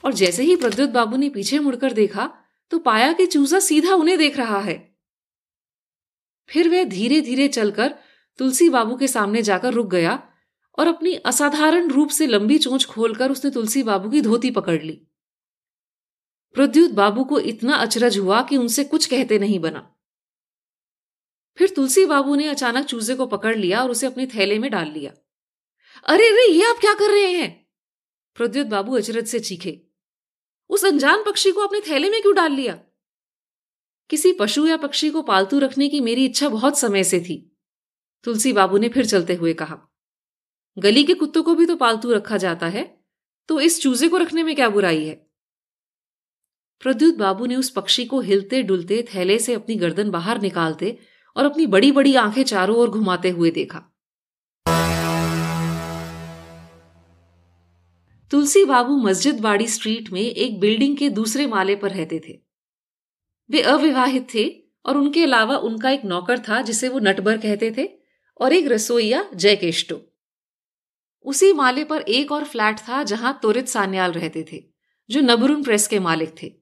और 0.04 0.12
जैसे 0.14 0.42
ही 0.42 0.56
प्रद्योत 0.56 0.90
बाबू 0.90 1.16
ने 1.16 1.28
पीछे 1.28 1.58
मुड़कर 1.58 1.92
देखा 1.92 2.30
तो 2.70 2.78
पाया 2.78 3.12
कि 3.12 3.26
चूजा 3.26 3.60
सीधा 3.60 3.94
उन्हें 3.94 4.18
देख 4.18 4.36
रहा 4.36 4.60
है। 4.60 4.98
फिर 6.48 6.68
वह 6.68 6.84
धीरे 6.84 7.20
धीरे 7.20 7.48
चलकर 7.48 7.94
तुलसी 8.38 8.68
बाबू 8.68 8.96
के 8.96 9.08
सामने 9.08 9.42
जाकर 9.42 9.74
रुक 9.74 9.86
गया 9.86 10.32
और 10.78 10.86
अपनी 10.86 11.14
असाधारण 11.14 11.90
रूप 11.90 12.08
से 12.08 12.26
लंबी 12.26 12.58
चोंच 12.58 12.84
खोलकर 12.84 13.30
उसने 13.30 13.50
तुलसी 13.50 13.82
बाबू 13.82 14.10
की 14.10 14.20
धोती 14.20 14.50
पकड़ 14.50 14.82
ली। 14.82 15.06
प्रद्युत 16.54 16.90
बाबू 16.90 17.24
को 17.24 17.40
इतना 17.40 17.74
अचरज 17.74 18.18
हुआ 18.18 18.42
कि 18.42 18.56
उनसे 18.56 18.84
कुछ 18.84 19.06
कहते 19.06 19.38
नहीं 19.38 19.58
बना। 19.58 19.96
फिर 21.56 21.70
तुलसी 21.70 22.06
बाबू 22.06 22.34
ने 22.34 22.48
अचानक 22.48 22.86
चूजे 22.86 23.14
को 23.14 23.26
पकड़ 23.26 23.56
लिया 23.56 23.82
और 23.82 23.90
उसे 23.90 24.06
अपने 24.06 24.26
थैले 24.26 24.58
में 24.58 24.70
डाल 24.70 24.88
लिया। 24.88 25.12
अरे 26.04 26.28
अरे, 26.28 26.52
ये 26.52 26.64
आप 26.64 26.76
क्या 26.80 26.94
कर 26.94 27.10
रहे 27.10 27.32
हैं? 27.32 27.68
प्रद्युत 28.34 28.66
बाबू 28.66 28.96
अचरज 28.96 29.26
से 29.26 29.40
चीखे। 29.40 29.89
उस 30.70 30.84
अनजान 30.84 31.22
पक्षी 31.24 31.50
को 31.50 31.60
अपने 31.60 31.80
थैले 31.80 32.10
में 32.10 32.20
क्यों 32.22 32.34
डाल 32.34 32.52
लिया? 32.52 32.78
किसी 34.10 34.32
पशु 34.32 34.66
या 34.66 34.76
पक्षी 34.76 35.10
को 35.10 35.22
पालतू 35.22 35.58
रखने 35.58 35.88
की 35.88 36.00
मेरी 36.00 36.24
इच्छा 36.24 36.48
बहुत 36.48 36.78
समय 36.78 37.04
से 37.04 37.20
थी, 37.20 37.58
तुलसी 38.24 38.52
बाबू 38.52 38.78
ने 38.78 38.88
फिर 38.88 39.06
चलते 39.06 39.34
हुए 39.34 39.52
कहा। 39.54 39.78
गली 40.76 41.04
के 41.04 41.14
कुत्तों 41.14 41.42
को 41.42 41.54
भी 41.54 41.66
तो 41.66 41.76
पालतू 41.76 42.12
रखा 42.12 42.36
जाता 42.36 42.66
है 42.66 42.84
तो 43.48 43.60
इस 43.60 43.80
चूजे 43.82 44.08
को 44.08 44.16
रखने 44.16 44.42
में 44.42 44.54
क्या 44.54 44.68
बुराई 44.68 45.04
है? 45.04 45.14
प्रद्युत 46.82 47.16
बाबू 47.16 47.46
ने 47.46 47.56
उस 47.56 47.70
पक्षी 47.70 48.04
को 48.04 48.20
हिलते 48.20 48.62
डुलते 48.62 49.02
थैले 49.14 49.38
से 49.38 49.54
अपनी 49.54 49.76
गर्दन 49.76 50.10
बाहर 50.10 50.40
निकालते 50.40 50.98
और 51.36 51.44
अपनी 51.44 51.66
बड़ी 51.66 51.92
बड़ी 51.92 52.14
आँखें 52.14 52.42
चारों 52.44 52.76
ओर 52.76 52.90
घुमाते 52.90 53.30
हुए 53.30 53.50
देखा। 53.50 53.89
तुलसी 58.30 58.64
बाबू 58.64 58.96
मस्जिद 58.96 59.40
बाड़ी 59.40 59.66
स्ट्रीट 59.66 60.10
में 60.10 60.20
एक 60.20 60.58
बिल्डिंग 60.60 60.96
के 60.96 61.08
दूसरे 61.10 61.46
माले 61.46 61.74
पर 61.76 61.90
रहते 61.90 62.18
थे। 62.28 62.38
वे 63.50 63.60
अविवाहित 63.62 64.26
थे 64.34 64.44
और 64.84 64.96
उनके 64.96 65.22
अलावा 65.22 65.56
उनका 65.58 65.90
एक 65.90 66.04
नौकर 66.04 66.38
था 66.38 66.60
जिसे 66.62 66.88
वो 66.88 66.98
नटबर 66.98 67.38
कहते 67.38 67.72
थे 67.78 67.88
और 68.40 68.52
एक 68.52 68.66
रसोईया 68.66 69.24
जयकेष्टो। 69.34 70.00
उसी 71.24 71.52
माले 71.52 71.84
पर 71.84 72.00
एक 72.00 72.32
और 72.32 72.44
फ्लैट 72.44 72.78
था 72.78 73.02
जहाँ 73.02 73.38
तोरित 73.42 73.68
सान्याल 73.68 74.12
रहते 74.12 74.44
थे, 74.52 74.62
जो 75.10 75.20
नबरुन 75.20 75.62
प्रेस 75.62 75.86
के 75.88 75.98
मालिक 75.98 76.34
थे। 76.42 76.52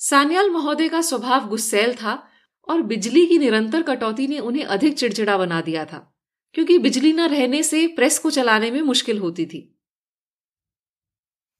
सान्याल 0.00 0.50
महोदय 0.50 0.88
का 0.88 1.00
स्वभाव 1.00 1.48
गुस्सैल 1.48 1.94
था 1.94 2.22
और 2.68 2.82
बिजली 2.82 3.24
की 3.26 3.38
निरंतर 3.38 3.82
कटौती 3.82 4.26
ने 4.26 4.38
उन्हें 4.40 4.64
अधिक 4.64 4.94
चिड़चिड़ा 4.94 5.38
बना 5.38 5.60
दिया 5.60 5.84
था, 5.84 5.98
क्योंकि 6.54 6.78
बिजली 6.78 7.12
न 7.12 7.26
रहने 7.28 7.62
से 7.62 7.86
प्रेस 7.86 8.18
को 8.18 8.30
चलाने 8.30 8.70
में 8.70 8.80
मुश्किल 8.82 9.18
होती 9.18 9.46
थी। 9.46 9.62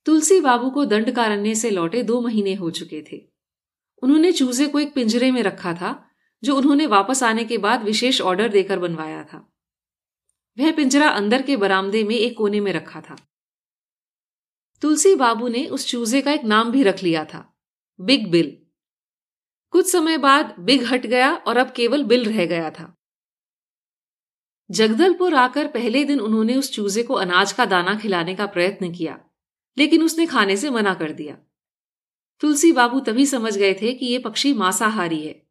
तुलसी 0.07 0.41
बाबू 0.41 0.71
को 0.71 0.85
दंडकारण्य 0.85 1.55
से 1.55 1.71
लौटे 1.71 2.03
दो 2.03 2.21
महीने 2.21 2.55
हो 2.55 2.71
चुके 2.71 3.05
थे। 3.13 3.29
उन्होंने 4.03 4.33
चूजे 4.33 4.67
को 4.69 4.81
एक 4.81 4.95
पिंजरे 4.95 5.31
में 5.31 5.43
रखा 5.43 5.75
था, 5.75 6.11
जो 6.43 6.57
उन्होंने 6.57 6.87
वापस 6.87 7.23
आने 7.23 7.45
के 7.45 7.59
बाद 7.59 7.83
विशेष 7.83 8.21
ऑर्डर 8.21 8.49
देकर 8.49 8.79
बनवाया 8.79 9.25
था। 9.25 9.53
वह 10.59 10.73
पिंजरा 10.73 11.09
अंदर 11.09 11.43
के 11.43 11.57
बरामदे 11.57 12.05
में 12.05 12.15
एक 12.15 12.37
कोने 12.39 12.61
में 12.61 12.73
रखा 12.73 13.01
था। 13.01 13.17
तुलसी 14.81 15.15
बाबू 15.15 15.49
ने 15.49 15.67
उस 15.67 15.87
चूजे 15.87 16.23
का 16.23 16.33
एक 16.33 16.45
नाम 16.45 16.71
भी 16.71 16.83
रख 16.83 17.03
लिया 17.03 17.25
था, 17.25 17.57
बिग 18.01 18.31
बिल। 18.31 18.63
कुछ 19.71 19.93
समय 19.93 20.19
बाद 20.19 20.55
बिग 20.59 20.85
हट 20.85 21.07
गया 21.07 21.35
और 21.35 21.57
अब 21.57 21.73
केवल 21.73 22.05
बिल 22.05 22.25
रह 22.25 22.47
गया 22.47 22.71
था। 22.71 22.97
जगदलपुर 24.71 25.35
आकर 25.35 25.67
पहले 25.67 26.05
दिन 26.05 26.21
उन्होंने 26.21 26.57
उस 26.57 26.73
चूजे 26.73 27.03
को 27.03 27.15
अनाज 27.15 27.53
का 27.53 27.65
दाना 27.65 27.99
खिलाने 27.99 28.35
का 28.35 28.47
प्रयत्न 28.47 28.93
किया। 28.93 29.26
लेकिन 29.79 30.03
उसने 30.03 30.27
खाने 30.27 30.57
से 30.57 30.71
मना 30.71 30.95
कर 30.95 31.13
दिया। 31.13 31.37
तुलसी 32.41 32.73
बाबू 32.73 33.01
तभी 33.01 33.27
समझ 33.27 33.57
गए 33.57 33.75
थे 33.75 33.93
कि 33.93 34.07
यह 34.07 34.23
पक्षी 34.25 34.53
मांसाहारी 34.53 35.27
है। 35.27 35.43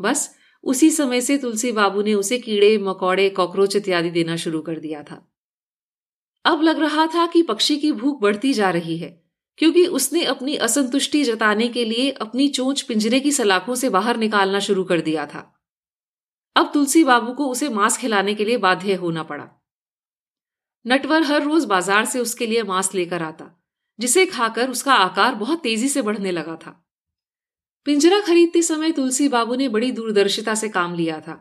बस 0.00 0.38
उसी 0.62 0.90
समय 0.90 1.20
से 1.20 1.38
तुलसी 1.38 1.72
बाबू 1.72 2.02
ने 2.02 2.14
उसे 2.14 2.38
कीड़े, 2.38 2.78
मकौड़े, 2.78 3.30
कॉकरोच 3.30 3.76
इत्यादि 3.76 4.10
देना 4.10 4.36
शुरू 4.36 4.60
कर 4.60 4.78
दिया 4.78 5.02
था। 5.02 5.32
अब 6.44 6.62
लग 6.62 6.78
रहा 6.78 7.06
था 7.06 7.26
कि 7.26 7.42
पक्षी 7.42 7.76
की 7.76 7.92
भूख 7.92 8.20
बढ़ती 8.20 8.52
जा 8.52 8.70
रही 8.70 8.98
है, 8.98 9.24
क्योंकि 9.56 9.86
उसने 9.86 10.24
अपनी 10.24 10.56
असंतुष्टि 10.56 11.24
जताने 11.24 11.68
के 11.68 11.84
लिए 11.84 12.10
अपनी 12.10 12.48
चोंच 12.48 12.82
पिंजरे 12.82 13.20
की 13.20 13.32
सलाखों 13.32 13.74
से 13.74 13.90
बाहर 13.90 14.16
निकालना 14.16 14.58
शुरू 14.58 14.84
कर 14.84 15.00
दिया 15.00 15.26
था। 15.26 15.60
अब 16.56 16.70
तुलसी 16.74 17.04
बाबू 17.04 17.32
को 17.32 17.46
उसे 17.46 17.68
मांस 17.68 17.96
खिलाने 17.96 18.34
के 18.34 18.44
लिए 18.44 18.56
बाध्य 18.56 18.94
होना 18.94 19.22
पड़ा। 19.22 19.57
नटवर 20.88 21.22
हर 21.22 21.42
रोज 21.42 21.64
बाज़ार 21.64 22.04
से 22.04 22.20
उसके 22.20 22.46
लिए 22.46 22.62
मांस 22.62 22.94
लेकर 22.94 23.22
आता, 23.22 23.50
जिसे 23.98 24.24
खाकर 24.26 24.70
उसका 24.70 24.94
आकार 24.94 25.34
बहुत 25.34 25.62
तेज़ी 25.62 25.88
से 25.88 26.02
बढ़ने 26.02 26.30
लगा 26.32 26.54
था। 26.56 26.70
पिंजरा 27.86 28.20
खरीदते 28.20 28.62
समय 28.62 28.92
तुलसी 28.92 29.28
बाबू 29.28 29.54
ने 29.54 29.68
बड़ी 29.68 29.90
दूरदर्शिता 29.92 30.54
से 30.54 30.68
काम 30.68 30.94
लिया 30.94 31.20
था, 31.20 31.34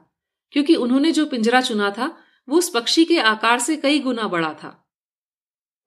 क्योंकि 0.53 0.75
उन्होंने 0.75 1.11
जो 1.11 1.25
पिंजरा 1.25 1.61
चुना 1.61 1.89
था, 1.91 2.15
वो 2.47 2.57
उस 2.57 2.69
पक्षी 2.69 3.05
के 3.05 3.19
आकार 3.19 3.59
से 3.59 3.75
कई 3.77 3.99
गुना 3.99 4.27
बड़ा 4.27 4.53
था। 4.53 4.73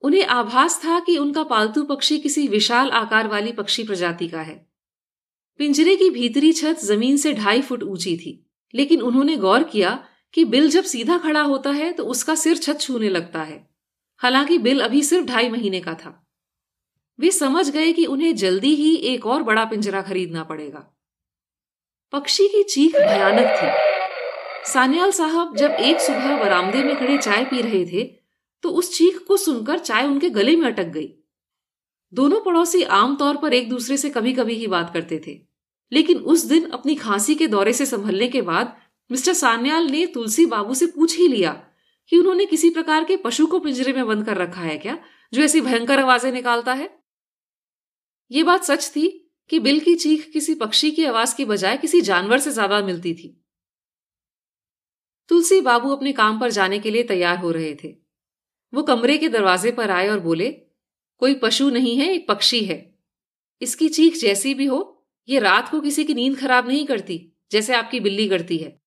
उन्हें 0.03 0.25
आभास 0.25 0.81
था 0.85 0.99
कि 1.01 1.17
उनका 1.19 1.43
पालतू 1.45 1.83
पक्षी 1.85 2.19
किसी 2.19 2.47
विशाल 2.49 2.91
आकार 2.91 3.29
वाली 3.29 3.53
पक्षी 3.53 3.85
प्रजाति 3.85 4.29
का 4.29 4.41
है। 4.41 4.55
पिंजरे 5.61 5.97
की 5.97 6.09
भीतरी 6.11 6.53
छत 6.53 6.79
ज़मीन 6.85 7.17
से 7.17 7.33
ढाई 7.35 7.63
फुट 7.63 7.83
ऊँची 7.83 8.17
थी, 8.17 8.33
लेकिन 8.75 9.03
उन्होंने 9.03 9.37
गौर 9.37 9.63
किया 9.63 9.93
कि 10.35 10.45
बिल 10.45 10.69
जब 10.71 10.85
सीधा 10.85 11.19
खड़ा 11.19 11.43
होता 11.43 11.71
है 11.71 11.93
तो 11.93 12.05
उसका 12.05 12.35
सिर 12.35 12.57
छत 12.57 12.81
छूने 12.81 13.09
लगता 13.09 13.43
है। 13.43 13.69
हालाँकि 14.21 14.59
बिल 14.59 14.81
अभी 14.81 15.03
सिर्फ़ 15.03 15.27
ढाई 15.27 15.49
महीने 15.49 15.81
का 15.81 15.95
था। 15.95 16.17
वे 17.19 17.31
समझ 17.31 17.69
गए 17.71 17.93
कि 17.93 18.05
उन्हें 18.07 18.35
जल्दी 18.37 18.75
ही 18.75 18.95
एक 19.07 19.27
और 19.27 19.43
बड़ा 19.43 19.65
पिंजरा 19.65 20.03
खरीदना 20.03 20.45
पड़ेगा। 20.45 20.87
पक्षी 22.13 22.49
की 22.49 22.63
चीख 22.63 22.97
भयानक 22.97 23.57
थी। 23.57 24.71
सान्याल 24.71 25.11
साहब 25.11 25.57
जब 25.57 25.71
एक 25.71 26.01
सुबह 26.01 26.39
बरामदे 26.39 26.83
में 26.85 26.99
खड़े 26.99 27.19
चाय 27.19 27.45
पी 27.45 27.61
रहे 27.63 27.85
थे 27.87 28.05
तो 28.65 28.71
उस 28.71 28.93
चीख 28.97 29.19
को 29.29 29.37
सुनकर 29.37 29.79
चाय 29.79 30.07
उनके 30.07 30.31
गले 30.31 30.57
में 30.57 30.67
अटक 30.67 30.87
गई। 30.87 31.09
दोनों 32.13 32.41
पड़ोसी 32.41 32.83
आमतौर 32.83 33.37
पर 33.37 33.55
एक 33.55 33.69
दूसरे 33.71 33.97
से 33.97 34.11
कभी 34.11 34.33
कभी 34.33 34.55
ही 34.55 34.67
बात 34.67 34.93
करते 34.95 35.21
थे, 35.27 35.39
लेकिन 35.93 36.19
उस 36.19 36.45
दिन 36.45 36.69
अपनी 36.71 36.95
खांसी 36.95 37.35
के 37.35 37.47
दौरे 37.47 37.73
से 37.73 37.87
संभलने 37.87 38.29
के 38.29 38.43
बाद 38.43 38.77
मिस्टर 39.11 39.33
सान्याल 39.33 39.87
ने 39.87 40.07
तुलसी 40.07 40.47
बाबू 40.47 40.75
से 40.75 40.87
पूछ 40.87 41.19
ही 41.19 41.29
लिया 41.29 41.53
कि 42.13 42.17
उन्होंने 42.17 42.47
किसी 42.47 42.71
प्रकार 42.71 43.05
के 43.05 43.17
पशु 43.17 43.47
को 43.47 43.59
पिंजरे 43.61 43.93
में 43.93 44.07
बंद 44.07 44.27
कर 44.27 44.37
रखा 44.37 44.61
है 44.61 44.79
क्या, 44.79 44.99
जो 45.33 45.43
ऐसी 45.43 45.61
भयंकर 45.61 46.01
आवाज़ें 46.01 46.33
निकालता 46.33 46.73
है? 46.73 46.99
ये 48.31 48.43
बात 48.43 48.65
सच 48.65 48.91
थी 48.97 49.31
कि 49.49 49.59
बिल 49.59 49.81
की 49.81 49.95
चीख 49.95 50.31
किसी 50.33 50.55
पक्षी 50.55 50.91
की 50.91 51.05
आवाज़ 51.05 51.37
की 51.37 51.45
बजाय 51.45 51.77
किसी 51.77 52.01
जानवर 52.01 52.39
से 52.39 52.51
ज़्यादा 52.51 52.81
मिलती 52.83 53.15
थी। 53.15 53.45
तुलसी 55.29 55.61
बाबू 55.61 55.91
अपने 55.91 56.13
काम 56.13 56.41
पर 56.41 56.51
जाने 56.51 56.79
के 56.79 56.91
लिए 56.91 57.03
तैयार 57.03 57.39
हो 57.39 57.51
रहे 57.51 57.75
थे। 57.75 57.89
वो 58.73 58.83
कमरे 58.83 59.19
के 59.19 59.29
दरवाजे 59.29 59.73
पर 59.73 59.91
आए 59.91 60.09
और 60.09 60.21
बोले, 60.21 60.51
कोई 61.19 61.35
पशु 61.35 61.71
नहीं 61.71 61.97
है, 61.97 62.13
एक 62.15 62.29
पक्षी 62.29 62.65
है। 62.65 62.99
इसकी 63.63 63.89
चीख 63.89 64.17
जैसी 64.17 64.55
भी 64.55 64.67
हो, 64.67 65.07
ये 65.29 65.39
रात 65.39 65.69
को 65.71 65.81
किसी 65.81 66.05
की 66.05 66.15
नींद 66.15 66.39
खराब 66.39 66.69
नहीं 66.69 66.87
करती, 66.87 67.33
जैसे 67.53 67.75
आपकी 67.75 68.01
बिल्ली 68.01 68.29
करती 68.29 68.57
है। 68.57 68.80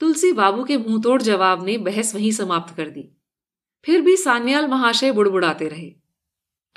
तुलसी 0.00 0.32
बाबू 0.32 0.64
के 0.64 0.76
मुँह 0.78 1.00
तोड़ 1.02 1.20
जवाब 1.22 1.64
ने 1.66 1.78
बहस 1.78 2.14
वहीं 2.14 2.30
समाप्त 2.32 2.74
कर 2.76 2.90
दी। 2.90 3.08
फिर 3.86 4.00
भी 4.00 4.16
सान्याल 4.16 4.66
महाशय 4.66 5.12
बुड़बुड़ाते 5.12 5.68
रहे। 5.68 5.90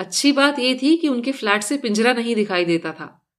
अच्छी 0.00 0.32
बात 0.32 0.58
यह 0.58 0.78
थी 0.82 0.96
कि 0.96 1.08
उनके 1.08 1.32
फ्लैट 1.32 1.62
से 1.62 1.76
पिंजरा 1.78 2.12
नहीं 2.12 2.34
दिखाई 2.34 2.64
देता 2.64 2.92
था। 2.92 3.30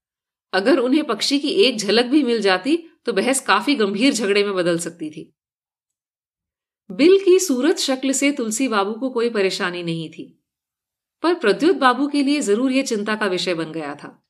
अगर 0.54 0.80
उन्हें 0.80 1.04
पक्षी 1.04 1.39
की 1.39 1.50
एक 1.50 1.78
झलक 1.78 2.06
भी 2.06 2.24
मिल 2.24 2.41
जाती 2.41 2.78
तो 3.06 3.13
बहस 3.13 3.39
काफ़ी 3.39 3.76
गंभीर 3.76 4.13
झगड़े 4.13 4.43
में 4.43 4.54
बदल 4.56 4.78
सकती 4.80 5.10
थी। 5.10 5.32
बिल 6.89 7.17
की 7.26 7.39
सूरत 7.39 7.78
शक्ल 7.78 8.12
से 8.12 8.32
तुलसी 8.32 8.67
बाबू 8.67 8.93
को 8.93 9.10
कोई 9.10 9.30
परेशानी 9.30 9.84
नहीं 9.84 10.10
थी। 10.10 10.43
पर 11.24 11.34
प्रद्युत 11.34 11.76
बाबू 11.76 12.08
के 12.08 12.24
लिए 12.24 12.41
ज़रूर 12.41 12.71
यह 12.71 12.84
चिंता 12.84 13.15
का 13.15 13.26
विषय 13.26 13.54
बन 13.54 13.71
गया 13.71 13.95
था। 13.95 14.28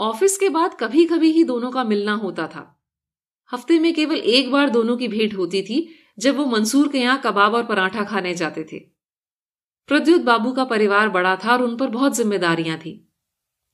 ऑफ़िस 0.00 0.38
के 0.38 0.48
बाद 0.48 0.76
कभी 0.80 1.04
कभी 1.04 1.30
ही 1.30 1.44
दोनों 1.44 1.70
का 1.70 1.84
मिलना 1.84 2.12
होता 2.12 2.46
था। 2.46 2.73
हफ़्ते 3.54 3.78
में 3.78 3.94
केवल 3.94 4.16
एक 4.16 4.50
बार 4.52 4.70
दोनों 4.70 4.96
की 4.96 5.08
भेंट 5.08 5.34
होती 5.34 5.62
थी, 5.62 5.88
जब 6.18 6.36
वो 6.36 6.46
मंसूर 6.46 6.88
के 6.88 6.98
यहाँ 6.98 7.20
कबाब 7.24 7.54
और 7.54 7.64
पराठा 7.64 8.04
खाने 8.04 8.34
जाते 8.34 8.64
थे। 8.64 8.78
प्रद्युत 9.88 10.20
बाबू 10.20 10.52
का 10.52 10.64
परिवार 10.64 11.08
बड़ा 11.08 11.36
था 11.36 11.52
और 11.52 11.62
उन 11.62 11.76
पर 11.76 11.88
बहुत 11.88 12.16
जिम्मेदारियाँ 12.16 12.78
थी। 12.78 13.12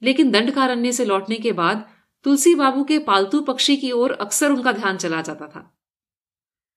लेकिन 0.02 0.30
दंडकारण्य 0.30 0.92
से 0.92 1.04
लौटने 1.04 1.36
के 1.36 1.52
बाद 1.52 1.88
तुलसी 2.24 2.54
बाबू 2.54 2.84
के 2.84 2.98
पालतू 2.98 3.40
पक्षी 3.40 3.76
की 3.76 3.90
ओर 3.92 4.12
अक्सर 4.12 4.50
उनका 4.50 4.72
ध्यान 4.72 4.96
चला 4.96 5.20
जाता 5.20 5.46
था। 5.46 5.76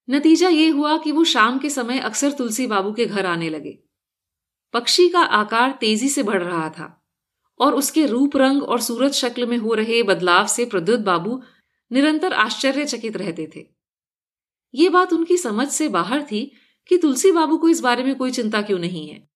नतीजा 0.10 0.50
ये 0.50 0.68
हुआ 0.70 0.98
कि 0.98 1.12
वो 1.12 1.24
शाम 1.24 1.58
के 1.60 1.70
समय 1.70 2.00
अक्सर 2.00 2.32
तुलसी 2.32 2.68
बाबू 2.68 2.94
के 2.94 3.06
घर 3.06 3.26
आने 3.26 3.50
लगे। 3.50 3.80
पक्षी 4.74 5.10
का 5.10 5.20
आकार 5.20 5.72
तेज़ी 5.72 6.10
से 6.10 6.24
बढ़ 6.24 6.44
रहा 6.44 6.70
था 6.70 7.06
और 7.60 7.76
उसके 7.76 8.06
रूप 8.06 8.38
रंग 8.38 8.63
और 8.63 8.80
सूरत 8.80 9.12
शक्ल 9.12 9.46
में 9.46 9.58
हो 9.58 9.74
रहे 9.74 10.04
बदलाव 10.04 10.48
से 10.48 10.66
प्रद्युत 10.66 11.00
बाबू 11.00 11.42
निरंतर 11.91 12.34
आश्चर्यचकित 12.34 13.17
रहते 13.17 13.52
थे। 13.56 13.65
ये 14.76 14.89
बात 14.89 15.13
उनकी 15.13 15.38
समझ 15.38 15.67
से 15.67 15.89
बाहर 15.89 16.24
थी 16.24 16.52
कि 16.88 16.98
तुलसी 16.98 17.32
बाबू 17.32 17.58
को 17.58 17.69
इस 17.69 17.80
बारे 17.80 18.04
में 18.04 18.15
कोई 18.15 18.32
चिंता 18.32 18.62
क्यों 18.62 18.80
नहीं 18.80 19.10
है। 19.10 19.30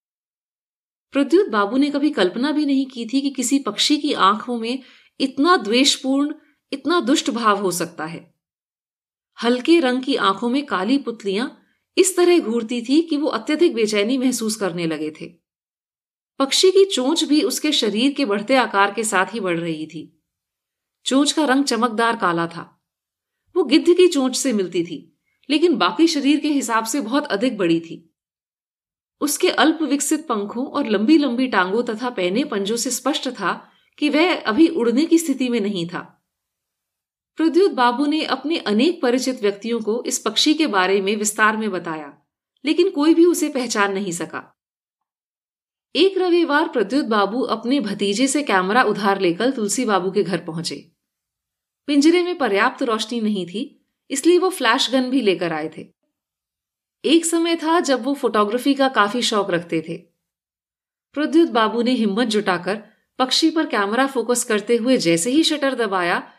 प्रद्युत 1.12 1.48
बाबू 1.48 1.78
ने 1.78 1.90
कभी 1.90 2.10
कल्पना 2.10 2.52
भी 2.52 2.66
नहीं 2.66 2.86
की 2.86 3.06
थी 3.06 3.22
कि 3.22 3.30
किसी 3.30 3.60
पक्षी 3.60 3.98
की 3.98 4.14
आँखों 4.14 4.60
में 4.60 4.80
इतना 5.20 5.58
द्वेषपूर्ण, 5.58 6.34
इतना 6.74 7.00
दुष्ट 7.00 7.30
भाव 7.30 7.62
हो 7.62 7.72
सकता 7.72 8.06
है। 8.06 8.34
हल्के 9.44 9.80
रंग 9.80 10.04
की 10.04 10.16
आँखों 10.16 10.50
में 10.50 10.66
काली 10.66 10.98
पुतलियाँ 10.98 11.64
इस 11.98 12.18
तरह 12.18 12.40
घूरती 12.40 12.82
थी 12.82 13.02
कि 13.02 13.18
वो 13.18 13.28
अत्यधिक 13.28 13.74
बेचैनी 13.74 14.18
महसूस 14.18 14.56
करने 14.56 14.88
लगे 14.88 15.12
थे। 15.22 15.26
पक्षी 16.40 16.72
की 16.72 16.86
चोंच 16.86 17.24
भी 17.24 17.42
उसके 17.42 17.72
शरीर 17.72 18.14
के 18.14 18.26
बढ़ते 18.26 18.56
आकार 18.56 18.94
के 18.94 19.04
साथ 19.04 19.26
ही 19.34 19.40
बढ़ 19.40 19.60
रही 19.60 19.88
थी। 19.88 20.17
चोंच 21.08 21.32
का 21.32 21.46
रंग 21.46 21.64
चमकदार 21.64 22.16
काला 22.16 22.48
था। 22.48 22.84
वो 23.56 23.64
गिद्ध 23.64 23.94
की 23.94 24.08
चोंच 24.08 24.36
से 24.36 24.54
मिलती 24.54 24.84
थी, 24.84 25.18
लेकिन 25.50 25.76
बाकी 25.76 26.08
शरीर 26.08 26.40
के 26.40 26.48
हिसाब 26.48 26.86
से 26.86 27.02
बहुत 27.02 27.26
अधिक 27.26 27.58
बड़ी 27.58 27.80
थी। 27.80 28.04
उसके 29.22 29.50
अल्प 29.50 29.82
विकसित 29.82 30.28
पंखों 30.28 30.66
और 30.66 30.88
लंबी 30.88 31.18
लंबी 31.18 31.48
टांगों 31.48 31.84
तथा 31.84 32.10
पहने 32.10 32.44
पंजों 32.44 32.76
से 32.76 32.92
स्पष्ट 32.92 33.30
था 33.30 33.54
कि 33.98 34.10
वह 34.10 34.36
अभी 34.42 34.68
उड़ने 34.68 35.06
की 35.06 35.18
स्थिति 35.18 35.50
में 35.50 35.60
नहीं 35.60 35.88
था। 35.88 36.00
प्रद्युत 37.38 37.72
बाबू 37.72 38.06
ने 38.06 38.24
अपने 38.26 38.58
अनेक 38.58 39.02
परिचित 39.02 39.42
व्यक्तियों 39.42 39.80
को 39.80 40.04
इस 40.04 40.20
पक्षी 40.20 40.54
के 40.54 40.68
बारे 40.68 41.02
में 41.02 41.16
विस्तार 41.16 41.58
में 41.58 41.70
बताया, 41.72 42.14
लेकिन 42.66 42.90
कोई 42.90 43.14
भी 43.14 43.26
उसे 43.26 43.50
पहचान 43.50 43.94
नहीं 43.94 44.12
सका। 44.12 44.44
एक 45.96 46.18
रविवार 46.18 46.68
प्रद्युत 46.68 47.06
बाबू 47.06 47.42
अपने 47.42 47.80
भतीजे 47.80 48.28
से 48.28 48.44
कैमरा 48.44 48.84
उधार 48.84 49.22
लेकर 49.22 49.52
तुलसी 49.52 49.86
बाबू 49.86 50.12
के 50.12 50.24
घर 50.24 50.38
पहुँचे। 50.38 50.97
पिंजरे 51.88 52.24
में 52.24 52.38
पर्याप्त 52.38 52.84
रोशनी 52.84 53.22
नहीं 53.22 53.46
थी, 53.48 53.86
इसलिए 54.10 54.38
वो 54.38 54.50
फ्लैश 54.50 54.92
गन 54.92 55.10
भी 55.10 55.22
लेकर 55.22 55.54
आए 55.54 55.70
थे। 55.78 55.88
एक 57.04 57.26
समय 57.26 57.56
था 57.56 57.80
जब 57.80 58.04
वो 58.04 58.14
फोटोग्राफी 58.14 58.74
का 58.74 58.88
काफ़ी 58.90 59.22
शौक 59.22 59.52
रखते 59.52 59.82
थे। 59.90 59.98
प्रद्युत 61.16 61.50
बाबू 61.50 61.82
ने 61.82 61.92
हिम्मत 61.92 62.28
जुटाकर 62.28 62.84
पक्षी 63.20 63.50
पर 63.50 63.66
कैमरा 63.66 64.08
फोकस 64.08 64.44
करते 64.44 64.76
हुए 64.78 64.98
जैसे 64.98 65.30
ही 65.30 65.44
शटर 65.44 65.76
दबाया, 65.76 66.32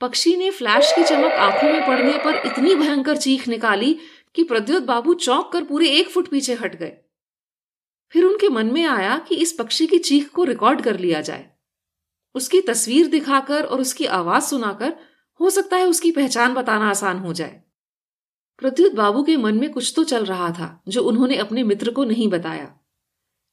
पक्षी 0.00 0.36
ने 0.36 0.50
फ्लैश 0.50 0.92
की 0.96 1.02
चमक 1.02 1.32
आँखों 1.32 1.72
में 1.72 1.86
पड़ने 1.86 2.18
पर 2.18 2.34
इतनी 2.46 2.74
भयंकर 2.74 3.16
चीख 3.16 3.48
निकाली 3.48 3.98
कि 4.34 4.44
प्रद्युत 4.44 4.82
बाबू 4.82 5.14
चौंक 5.14 5.50
कर 5.52 5.64
पूरे 5.64 5.88
एक 5.88 6.08
फुट 6.08 6.28
पीछे 6.28 6.54
हट 6.54 6.76
गए। 6.76 6.96
फिर 8.12 8.24
उनके 8.24 8.48
मन 8.48 8.66
में 8.66 8.84
आया 8.84 9.18
कि 9.18 9.34
इस 9.34 9.52
पक्षी 9.52 9.86
की 9.86 9.98
चीख 9.98 10.28
को 10.28 10.44
रिकॉर्ड 10.44 10.80
कर 10.80 10.98
लिया 10.98 11.20
जाए। 11.20 11.57
उसकी 12.38 12.60
तस्वीर 12.60 13.06
दिखाकर 13.06 13.64
और 13.64 13.80
उसकी 13.80 14.06
आवाज़ 14.06 14.44
सुनाकर, 14.44 14.96
हो 15.40 15.50
सकता 15.50 15.76
है 15.76 15.86
उसकी 15.86 16.10
पहचान 16.12 16.54
बताना 16.54 16.90
आसान 16.90 17.18
हो 17.18 17.32
जाए। 17.32 17.62
प्रद्युत 18.58 18.92
बाबू 18.92 19.22
के 19.22 19.36
मन 19.36 19.58
में 19.58 19.70
कुछ 19.70 19.92
तो 19.96 20.04
चल 20.04 20.24
रहा 20.24 20.50
था, 20.50 20.82
जो 20.88 21.02
उन्होंने 21.02 21.36
अपने 21.36 21.62
मित्र 21.62 21.90
को 21.90 22.04
नहीं 22.04 22.28
बताया। 22.28 22.74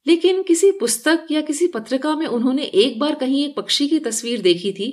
लेकिन 0.06 0.41
किसी 0.43 0.71
पुस्तक 0.71 1.28
या 1.32 1.41
किसी 1.41 1.67
पत्रिका 1.67 2.15
में 2.15 2.26
उन्होंने 2.28 2.63
एक 2.63 3.00
बार 3.00 3.15
कहीं 3.15 3.43
एक 3.45 3.56
पक्षी 3.56 3.88
की 3.88 4.00
तस्वीर 4.00 4.41
देखी 4.41 4.71
थी, 4.74 4.89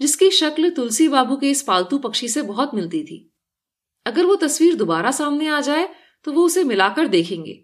जिसकी 0.00 0.30
शक्ल 0.30 0.70
तुलसी 0.70 1.08
बाबू 1.08 1.36
के 1.36 1.50
इस 1.50 1.62
पालतू 1.62 1.98
पक्षी 1.98 2.28
से 2.28 2.42
बहुत 2.42 2.74
मिलती 2.74 3.02
थी। 3.04 3.18
अगर 4.06 4.26
वो 4.26 4.36
तस्वीर 4.36 4.74
दोबारा 4.74 5.10
सामने 5.10 5.48
आ 5.48 5.60
जाए 5.60 5.88
तो 6.24 6.32
वो 6.32 6.44
उसे 6.44 6.64
मिलाकर 6.64 7.06
देखेंगे। 7.06 7.62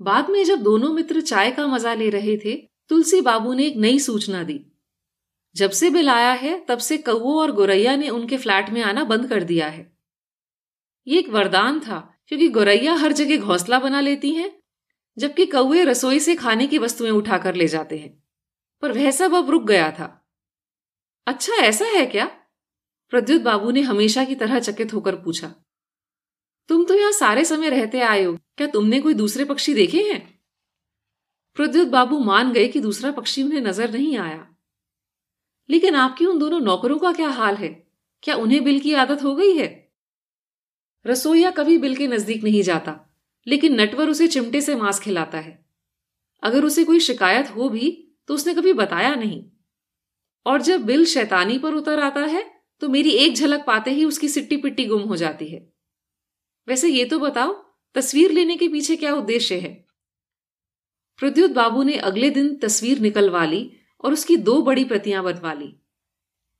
बाद 0.00 0.30
में 0.30 0.42
जब 0.44 0.62
दोनों 0.62 0.92
मित्र 0.92 1.20
चाय 1.20 1.50
का 1.50 1.66
मज़ा 1.66 1.94
ले 1.94 2.08
रहे 2.10 2.36
थे 2.36 2.54
तुलसी 2.88 3.20
बाबू 3.20 3.54
ने 3.54 3.66
एक 3.66 3.76
नई 3.76 3.98
सूचना 3.98 4.42
दी। 4.42 4.66
जब 5.56 5.70
से 5.70 5.90
बिल 5.90 6.08
आया 6.08 6.32
है, 6.32 6.64
तब 6.68 6.78
से 6.78 6.98
कौओ 6.98 7.40
और 7.40 7.52
गोरैया 7.52 7.96
ने 7.96 8.08
उनके 8.08 8.36
फ्लैट 8.36 8.70
में 8.70 8.82
आना 8.82 9.04
बंद 9.04 9.28
कर 9.28 9.44
दिया 9.44 9.68
है। 9.68 9.98
ये 11.06 11.18
एक 11.18 11.28
वरदान 11.28 11.80
था, 11.80 12.18
क्योंकि 12.28 12.48
गोरैया 12.48 12.94
हर 12.94 13.12
जगह 13.12 13.38
घोंसला 13.38 13.78
बना 13.78 14.00
लेती 14.00 14.30
हैं, 14.30 14.62
जबकि 15.18 15.46
कौए 15.46 15.84
रसोई 15.84 16.20
से 16.20 16.34
खाने 16.34 16.66
की 16.66 16.78
वस्तुएँ 16.78 17.10
उठाकर 17.10 17.54
ले 17.54 17.68
जाते 17.68 17.98
हैं। 17.98 18.24
पर 18.82 18.92
वह 18.92 19.10
सब 19.10 19.34
अब 19.34 19.50
रुक 19.50 19.64
गया 19.64 19.90
था। 19.90 20.28
अच्छा 21.26 21.52
ऐसा 21.52 21.84
है 21.84 22.06
क्या? 22.06 22.26
प्रद्युत 23.10 23.42
बाबू 23.42 23.70
ने 23.70 23.80
हमेशा 23.80 24.24
की 24.24 24.34
तरह 24.34 24.58
चकित 24.58 24.94
होकर 24.94 25.16
पूछा। 25.16 25.54
तुम 26.68 26.84
तो 26.84 26.94
यहाँ 26.94 27.12
सारे 27.12 27.44
समय 27.44 27.70
रहते 27.70 28.00
आए 28.00 28.24
हो, 28.24 28.38
क्या 28.56 28.66
तुमने 28.66 29.00
कोई 29.00 29.14
दूसरे 29.14 29.44
पक्षी 29.44 29.74
देखे 29.74 30.02
हैं? 30.12 30.33
प्रद्युत 31.56 31.88
बाबू 31.88 32.18
मान 32.20 32.52
गए 32.52 32.66
कि 32.68 32.80
दूसरा 32.80 33.10
पक्षी 33.12 33.42
उन्हें 33.42 33.60
नज़र 33.60 33.92
नहीं 33.92 34.16
आया। 34.18 34.46
लेकिन 35.68 35.94
आपके 35.94 36.24
उन 36.26 36.38
दोनों 36.38 36.60
नौकरों 36.60 36.98
का 36.98 37.12
क्या 37.12 37.28
हाल 37.30 37.56
है? 37.56 37.68
क्या 38.22 38.34
उन्हें 38.36 38.62
बिल 38.64 38.80
की 38.80 38.94
आदत 38.94 39.22
हो 39.22 39.34
गई 39.34 39.56
है? 39.56 39.68
रसोईया 41.04 41.50
कभी 41.50 41.76
बिल 41.78 41.96
के 41.96 42.06
नज़दीक 42.06 42.44
नहीं 42.44 42.62
जाता, 42.62 42.98
लेकिन 43.46 43.80
नटवर 43.80 44.08
उसे 44.08 44.28
चिमटे 44.28 44.60
से 44.60 44.74
मांस 44.76 45.00
खिलाता 45.00 45.38
है। 45.38 45.58
अगर 46.42 46.64
उसे 46.64 46.84
कोई 46.84 47.00
शिकायत 47.00 47.50
हो 47.50 47.68
भी 47.68 47.90
तो 48.28 48.34
उसने 48.34 48.54
कभी 48.54 48.72
बताया 48.72 49.14
नहीं। 49.14 49.42
और 50.46 50.62
जब 50.62 50.84
बिल 50.84 51.04
शैतानी 51.06 51.58
पर 51.58 51.74
उतर 51.74 52.00
आता 52.00 52.20
है 52.22 52.44
तो 52.82 52.88
मेरी 52.88 53.10
एक 53.16 53.34
झलक 53.34 53.64
पाते 53.66 53.90
ही 53.90 54.04
उसकी 54.04 54.28
सिट्टी 54.28 54.56
पिट्टी 54.56 54.84
गुम 54.86 55.02
हो 55.02 55.16
जाती 55.16 55.46
है। 55.46 55.60
वैसे 56.68 56.88
ये 56.88 57.04
तो 57.04 57.18
बताओ, 57.18 57.52
तस्वीर 57.94 58.32
लेने 58.32 58.56
के 58.56 58.68
पीछे 58.68 58.96
क्या 58.96 59.14
उद्देश्य 59.14 59.58
है? 59.58 59.83
प्रद्युत 61.18 61.50
बाबू 61.50 61.82
ने 61.82 61.96
अगले 61.96 62.30
दिन 62.30 62.56
तस्वीर 62.56 62.98
निकलवा 62.98 63.44
ली 63.44 63.72
और 64.04 64.12
उसकी 64.12 64.36
दो 64.36 64.62
बड़ी 64.62 64.84
प्रतियाँ 64.84 65.24
बनवा 65.24 65.52
ली 65.52 65.80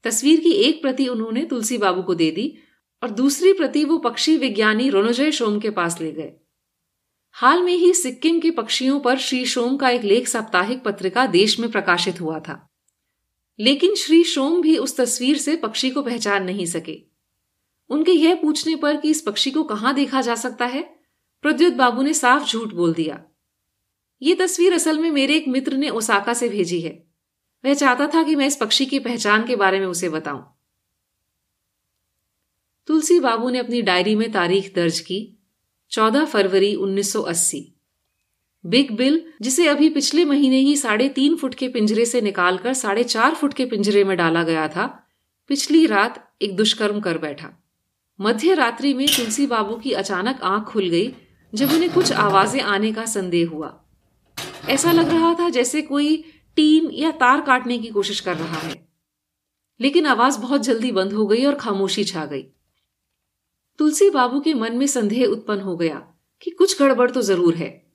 तस्वीर 0.05 0.41
की 0.41 0.51
एक 0.51 0.83
प्रति 0.83 1.09
उन्होंने 1.09 1.45
तुलसी 1.45 1.79
बाबू 1.79 2.03
को 2.03 2.15
दे 2.15 2.31
दी 2.31 2.59
और 3.03 3.11
दूसरी 3.11 3.53
प्रति 3.53 3.85
वो 3.85 3.99
पक्षी 3.99 4.37
विज्ञानी 4.37 4.89
रोनोजय 4.89 5.33
शोम 5.33 5.61
के 5.61 5.71
पास 5.71 6.01
ले 6.01 6.13
गए। 6.13 6.33
हाल 7.33 7.63
में 7.63 7.73
ही 7.73 7.95
सिक्किम 7.95 8.41
के 8.41 8.51
पक्षियों 8.51 9.01
पर 9.01 9.19
श्री 9.19 9.47
शोम 9.47 9.77
का 9.77 9.91
एक 9.91 10.03
लेख 10.03 10.29
साप्ताहिक 10.29 10.85
पत्रिका 10.85 11.27
देश 11.27 11.61
में 11.61 11.71
प्रकाशित 11.71 12.21
हुआ 12.21 12.39
था। 12.39 12.75
लेकिन 13.61 13.95
श्री 13.95 14.25
शोम 14.25 14.63
भी 14.63 14.77
उस 14.77 14.97
तस्वीर 14.97 15.39
से 15.39 15.57
पक्षी 15.57 15.91
को 15.91 16.03
पहचान 16.03 16.45
नहीं 16.45 16.67
सके। 16.67 17.03
उनके 17.89 18.13
यह 18.13 18.35
पूछने 18.35 18.77
पर 18.77 18.97
कि 18.97 19.11
इस 19.11 19.21
पक्षी 19.21 19.51
को 19.51 19.63
कहाँ 19.63 19.95
देखा 19.95 20.21
जा 20.21 20.35
सकता 20.35 20.67
है? 20.67 20.83
प्रद्युत 21.43 21.73
बाबू 21.73 22.03
ने 22.03 22.15
साफ़ 22.15 22.51
झूठ 22.51 22.73
बोल 22.73 22.95
दिया। 22.95 23.25
ये 24.23 24.35
तस्वीर 24.35 24.73
असल 24.73 24.99
में 24.99 25.11
मेरे 25.11 25.37
एक 25.37 25.49
मित्र 25.49 25.77
ने 25.77 25.89
ओसाका 25.89 26.35
से 26.35 26.49
भेजी 26.49 26.81
है। 26.81 27.07
वह 27.65 27.75
चाहता 27.75 28.07
था 28.07 28.23
कि 28.23 28.35
मैं 28.35 28.47
इस 28.47 28.57
पक्षी 28.57 28.87
की 28.87 28.99
पहचान 28.99 29.47
के 29.47 29.57
बारे 29.57 29.81
में 29.81 29.87
उसे 29.87 30.09
बताऊँ। 30.09 30.57
तुलसी 32.87 33.21
बाबू 33.21 33.51
ने 33.51 33.59
अपनी 33.59 33.83
डायरी 33.83 34.15
में 34.15 34.33
तारीख 34.33 34.75
दर्ज 34.75 35.01
की 35.01 35.39
14 35.91 36.25
फरवरी 36.25 36.75
1980 36.75 37.71
बिग 38.67 38.91
बिल, 38.91 39.33
जिसे 39.43 39.69
अभी 39.69 39.91
पिछले 39.91 40.25
महीने 40.25 40.59
ही 40.59 40.77
साढ़े 40.77 41.09
तीन 41.09 41.37
फुट 41.37 41.55
के 41.55 41.69
पिंजरे 41.69 42.05
से 42.05 42.21
निकालकर 42.21 42.75
साढ़े 42.75 43.05
चार 43.05 43.35
फुट 43.35 43.55
के 43.55 43.67
पिंजरे 43.67 44.05
में 44.05 44.17
डाला 44.17 44.43
गया 44.43 44.69
था, 44.69 45.07
पिछली 45.49 45.87
रात 45.87 46.35
एक 46.43 46.57
दुष्कर्म 46.57 47.01
कर 47.01 47.19
बैठा। 47.19 47.65
मध्य 48.21 48.55
रात्रि 48.55 48.95
में 48.95 49.07
तुलसी 49.07 49.47
बाबू 49.47 49.77
की 49.77 49.93
अचानक 49.93 50.41
आँख 50.43 50.69
खुल 50.69 50.89
गई, 50.89 51.15
जब 51.55 51.71
उन्हें 51.71 51.93
कुछ 51.93 52.13
आवाज़ें 52.13 52.61
आने 52.61 52.93
का 52.93 53.07
संदेह 53.07 53.49
हुआ। 53.49 53.84
ऐसा 54.69 54.93
लग 54.93 55.09
रहा 55.09 55.35
था 55.35 55.49
जैसे 55.49 55.83
कोई 55.83 56.17
टीम 56.57 56.91
या 56.93 57.11
तार 57.11 57.41
काटने 57.41 57.79
की 57.79 57.89
कोशिश 57.89 58.21
कर 58.21 58.37
रहा 58.37 58.59
है। 58.59 58.89
लेकिन 59.81 60.07
आवाज़ 60.07 60.39
बहुत 60.39 60.61
जल्दी 60.61 60.93
बंद 60.93 61.13
हो 61.13 61.27
गई 61.27 61.45
और 61.45 61.55
खामोशी 61.55 62.05
छा 62.05 62.25
गई। 62.27 62.43
तुलसी 63.79 64.11
बाबू 64.11 64.41
के 64.41 64.55
मन 64.55 64.77
में 64.77 64.87
संदेह 64.87 65.27
उत्पन्न 65.27 65.61
हो 65.61 65.77
गया 65.77 65.99
कि 66.43 66.51
कुछ 66.51 66.83
गड़बड़ 66.83 67.11
तो 67.11 67.23
ज़रूर 67.23 67.55
है। 67.55 67.87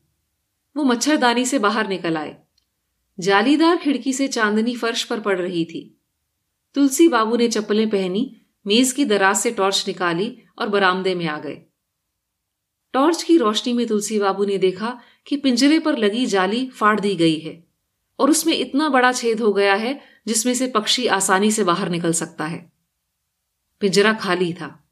वो 0.77 0.83
मच्छरदानी 0.83 1.45
से 1.45 1.59
बाहर 1.59 1.87
निकल 1.87 2.17
आए। 2.17 2.37
जालीदार 3.19 3.77
खिड़की 3.77 4.13
से 4.13 4.27
चांदनी 4.27 4.75
फर्श 4.75 5.03
पर 5.03 5.19
पड़ 5.19 5.37
रही 5.39 5.65
थी। 5.65 6.01
तुलसी 6.75 7.07
बाबू 7.07 7.35
ने 7.35 7.47
चप्पलें 7.47 7.89
पहनी, 7.89 8.35
मेज 8.67 8.91
की 8.91 9.05
दराज 9.05 9.35
से 9.35 9.51
टॉर्च 9.51 9.83
निकाली 9.87 10.37
और 10.57 10.69
बरामदे 10.69 11.15
में 11.15 11.27
आ 11.27 11.39
गए। 11.39 11.61
टॉर्च 12.93 13.23
की 13.23 13.37
रोशनी 13.37 13.73
में 13.73 13.87
तुलसी 13.87 14.19
बाबू 14.19 14.45
ने 14.45 14.57
देखा 14.57 14.99
कि 15.29 15.37
पिंजरे 15.37 15.79
पर 15.79 15.97
लगी 15.97 16.25
जाली 16.25 16.69
फाड़ 16.69 16.99
दी 16.99 17.15
गई 17.15 17.39
है 17.39 17.63
और 18.19 18.29
उसमें 18.29 18.53
इतना 18.53 18.89
बड़ा 18.89 19.11
छेद 19.11 19.41
हो 19.41 19.53
गया 19.53 19.75
है 19.75 20.01
जिसमें 20.27 20.53
से 20.53 20.67
पक्षी 20.67 21.07
आसानी 21.07 21.51
से 21.51 21.63
बाहर 21.63 21.89
निकल 21.89 22.11
सकता 22.11 22.45
है। 22.45 22.71
पिंजरा 23.79 24.13
खाली 24.13 24.53
था। 24.53 24.88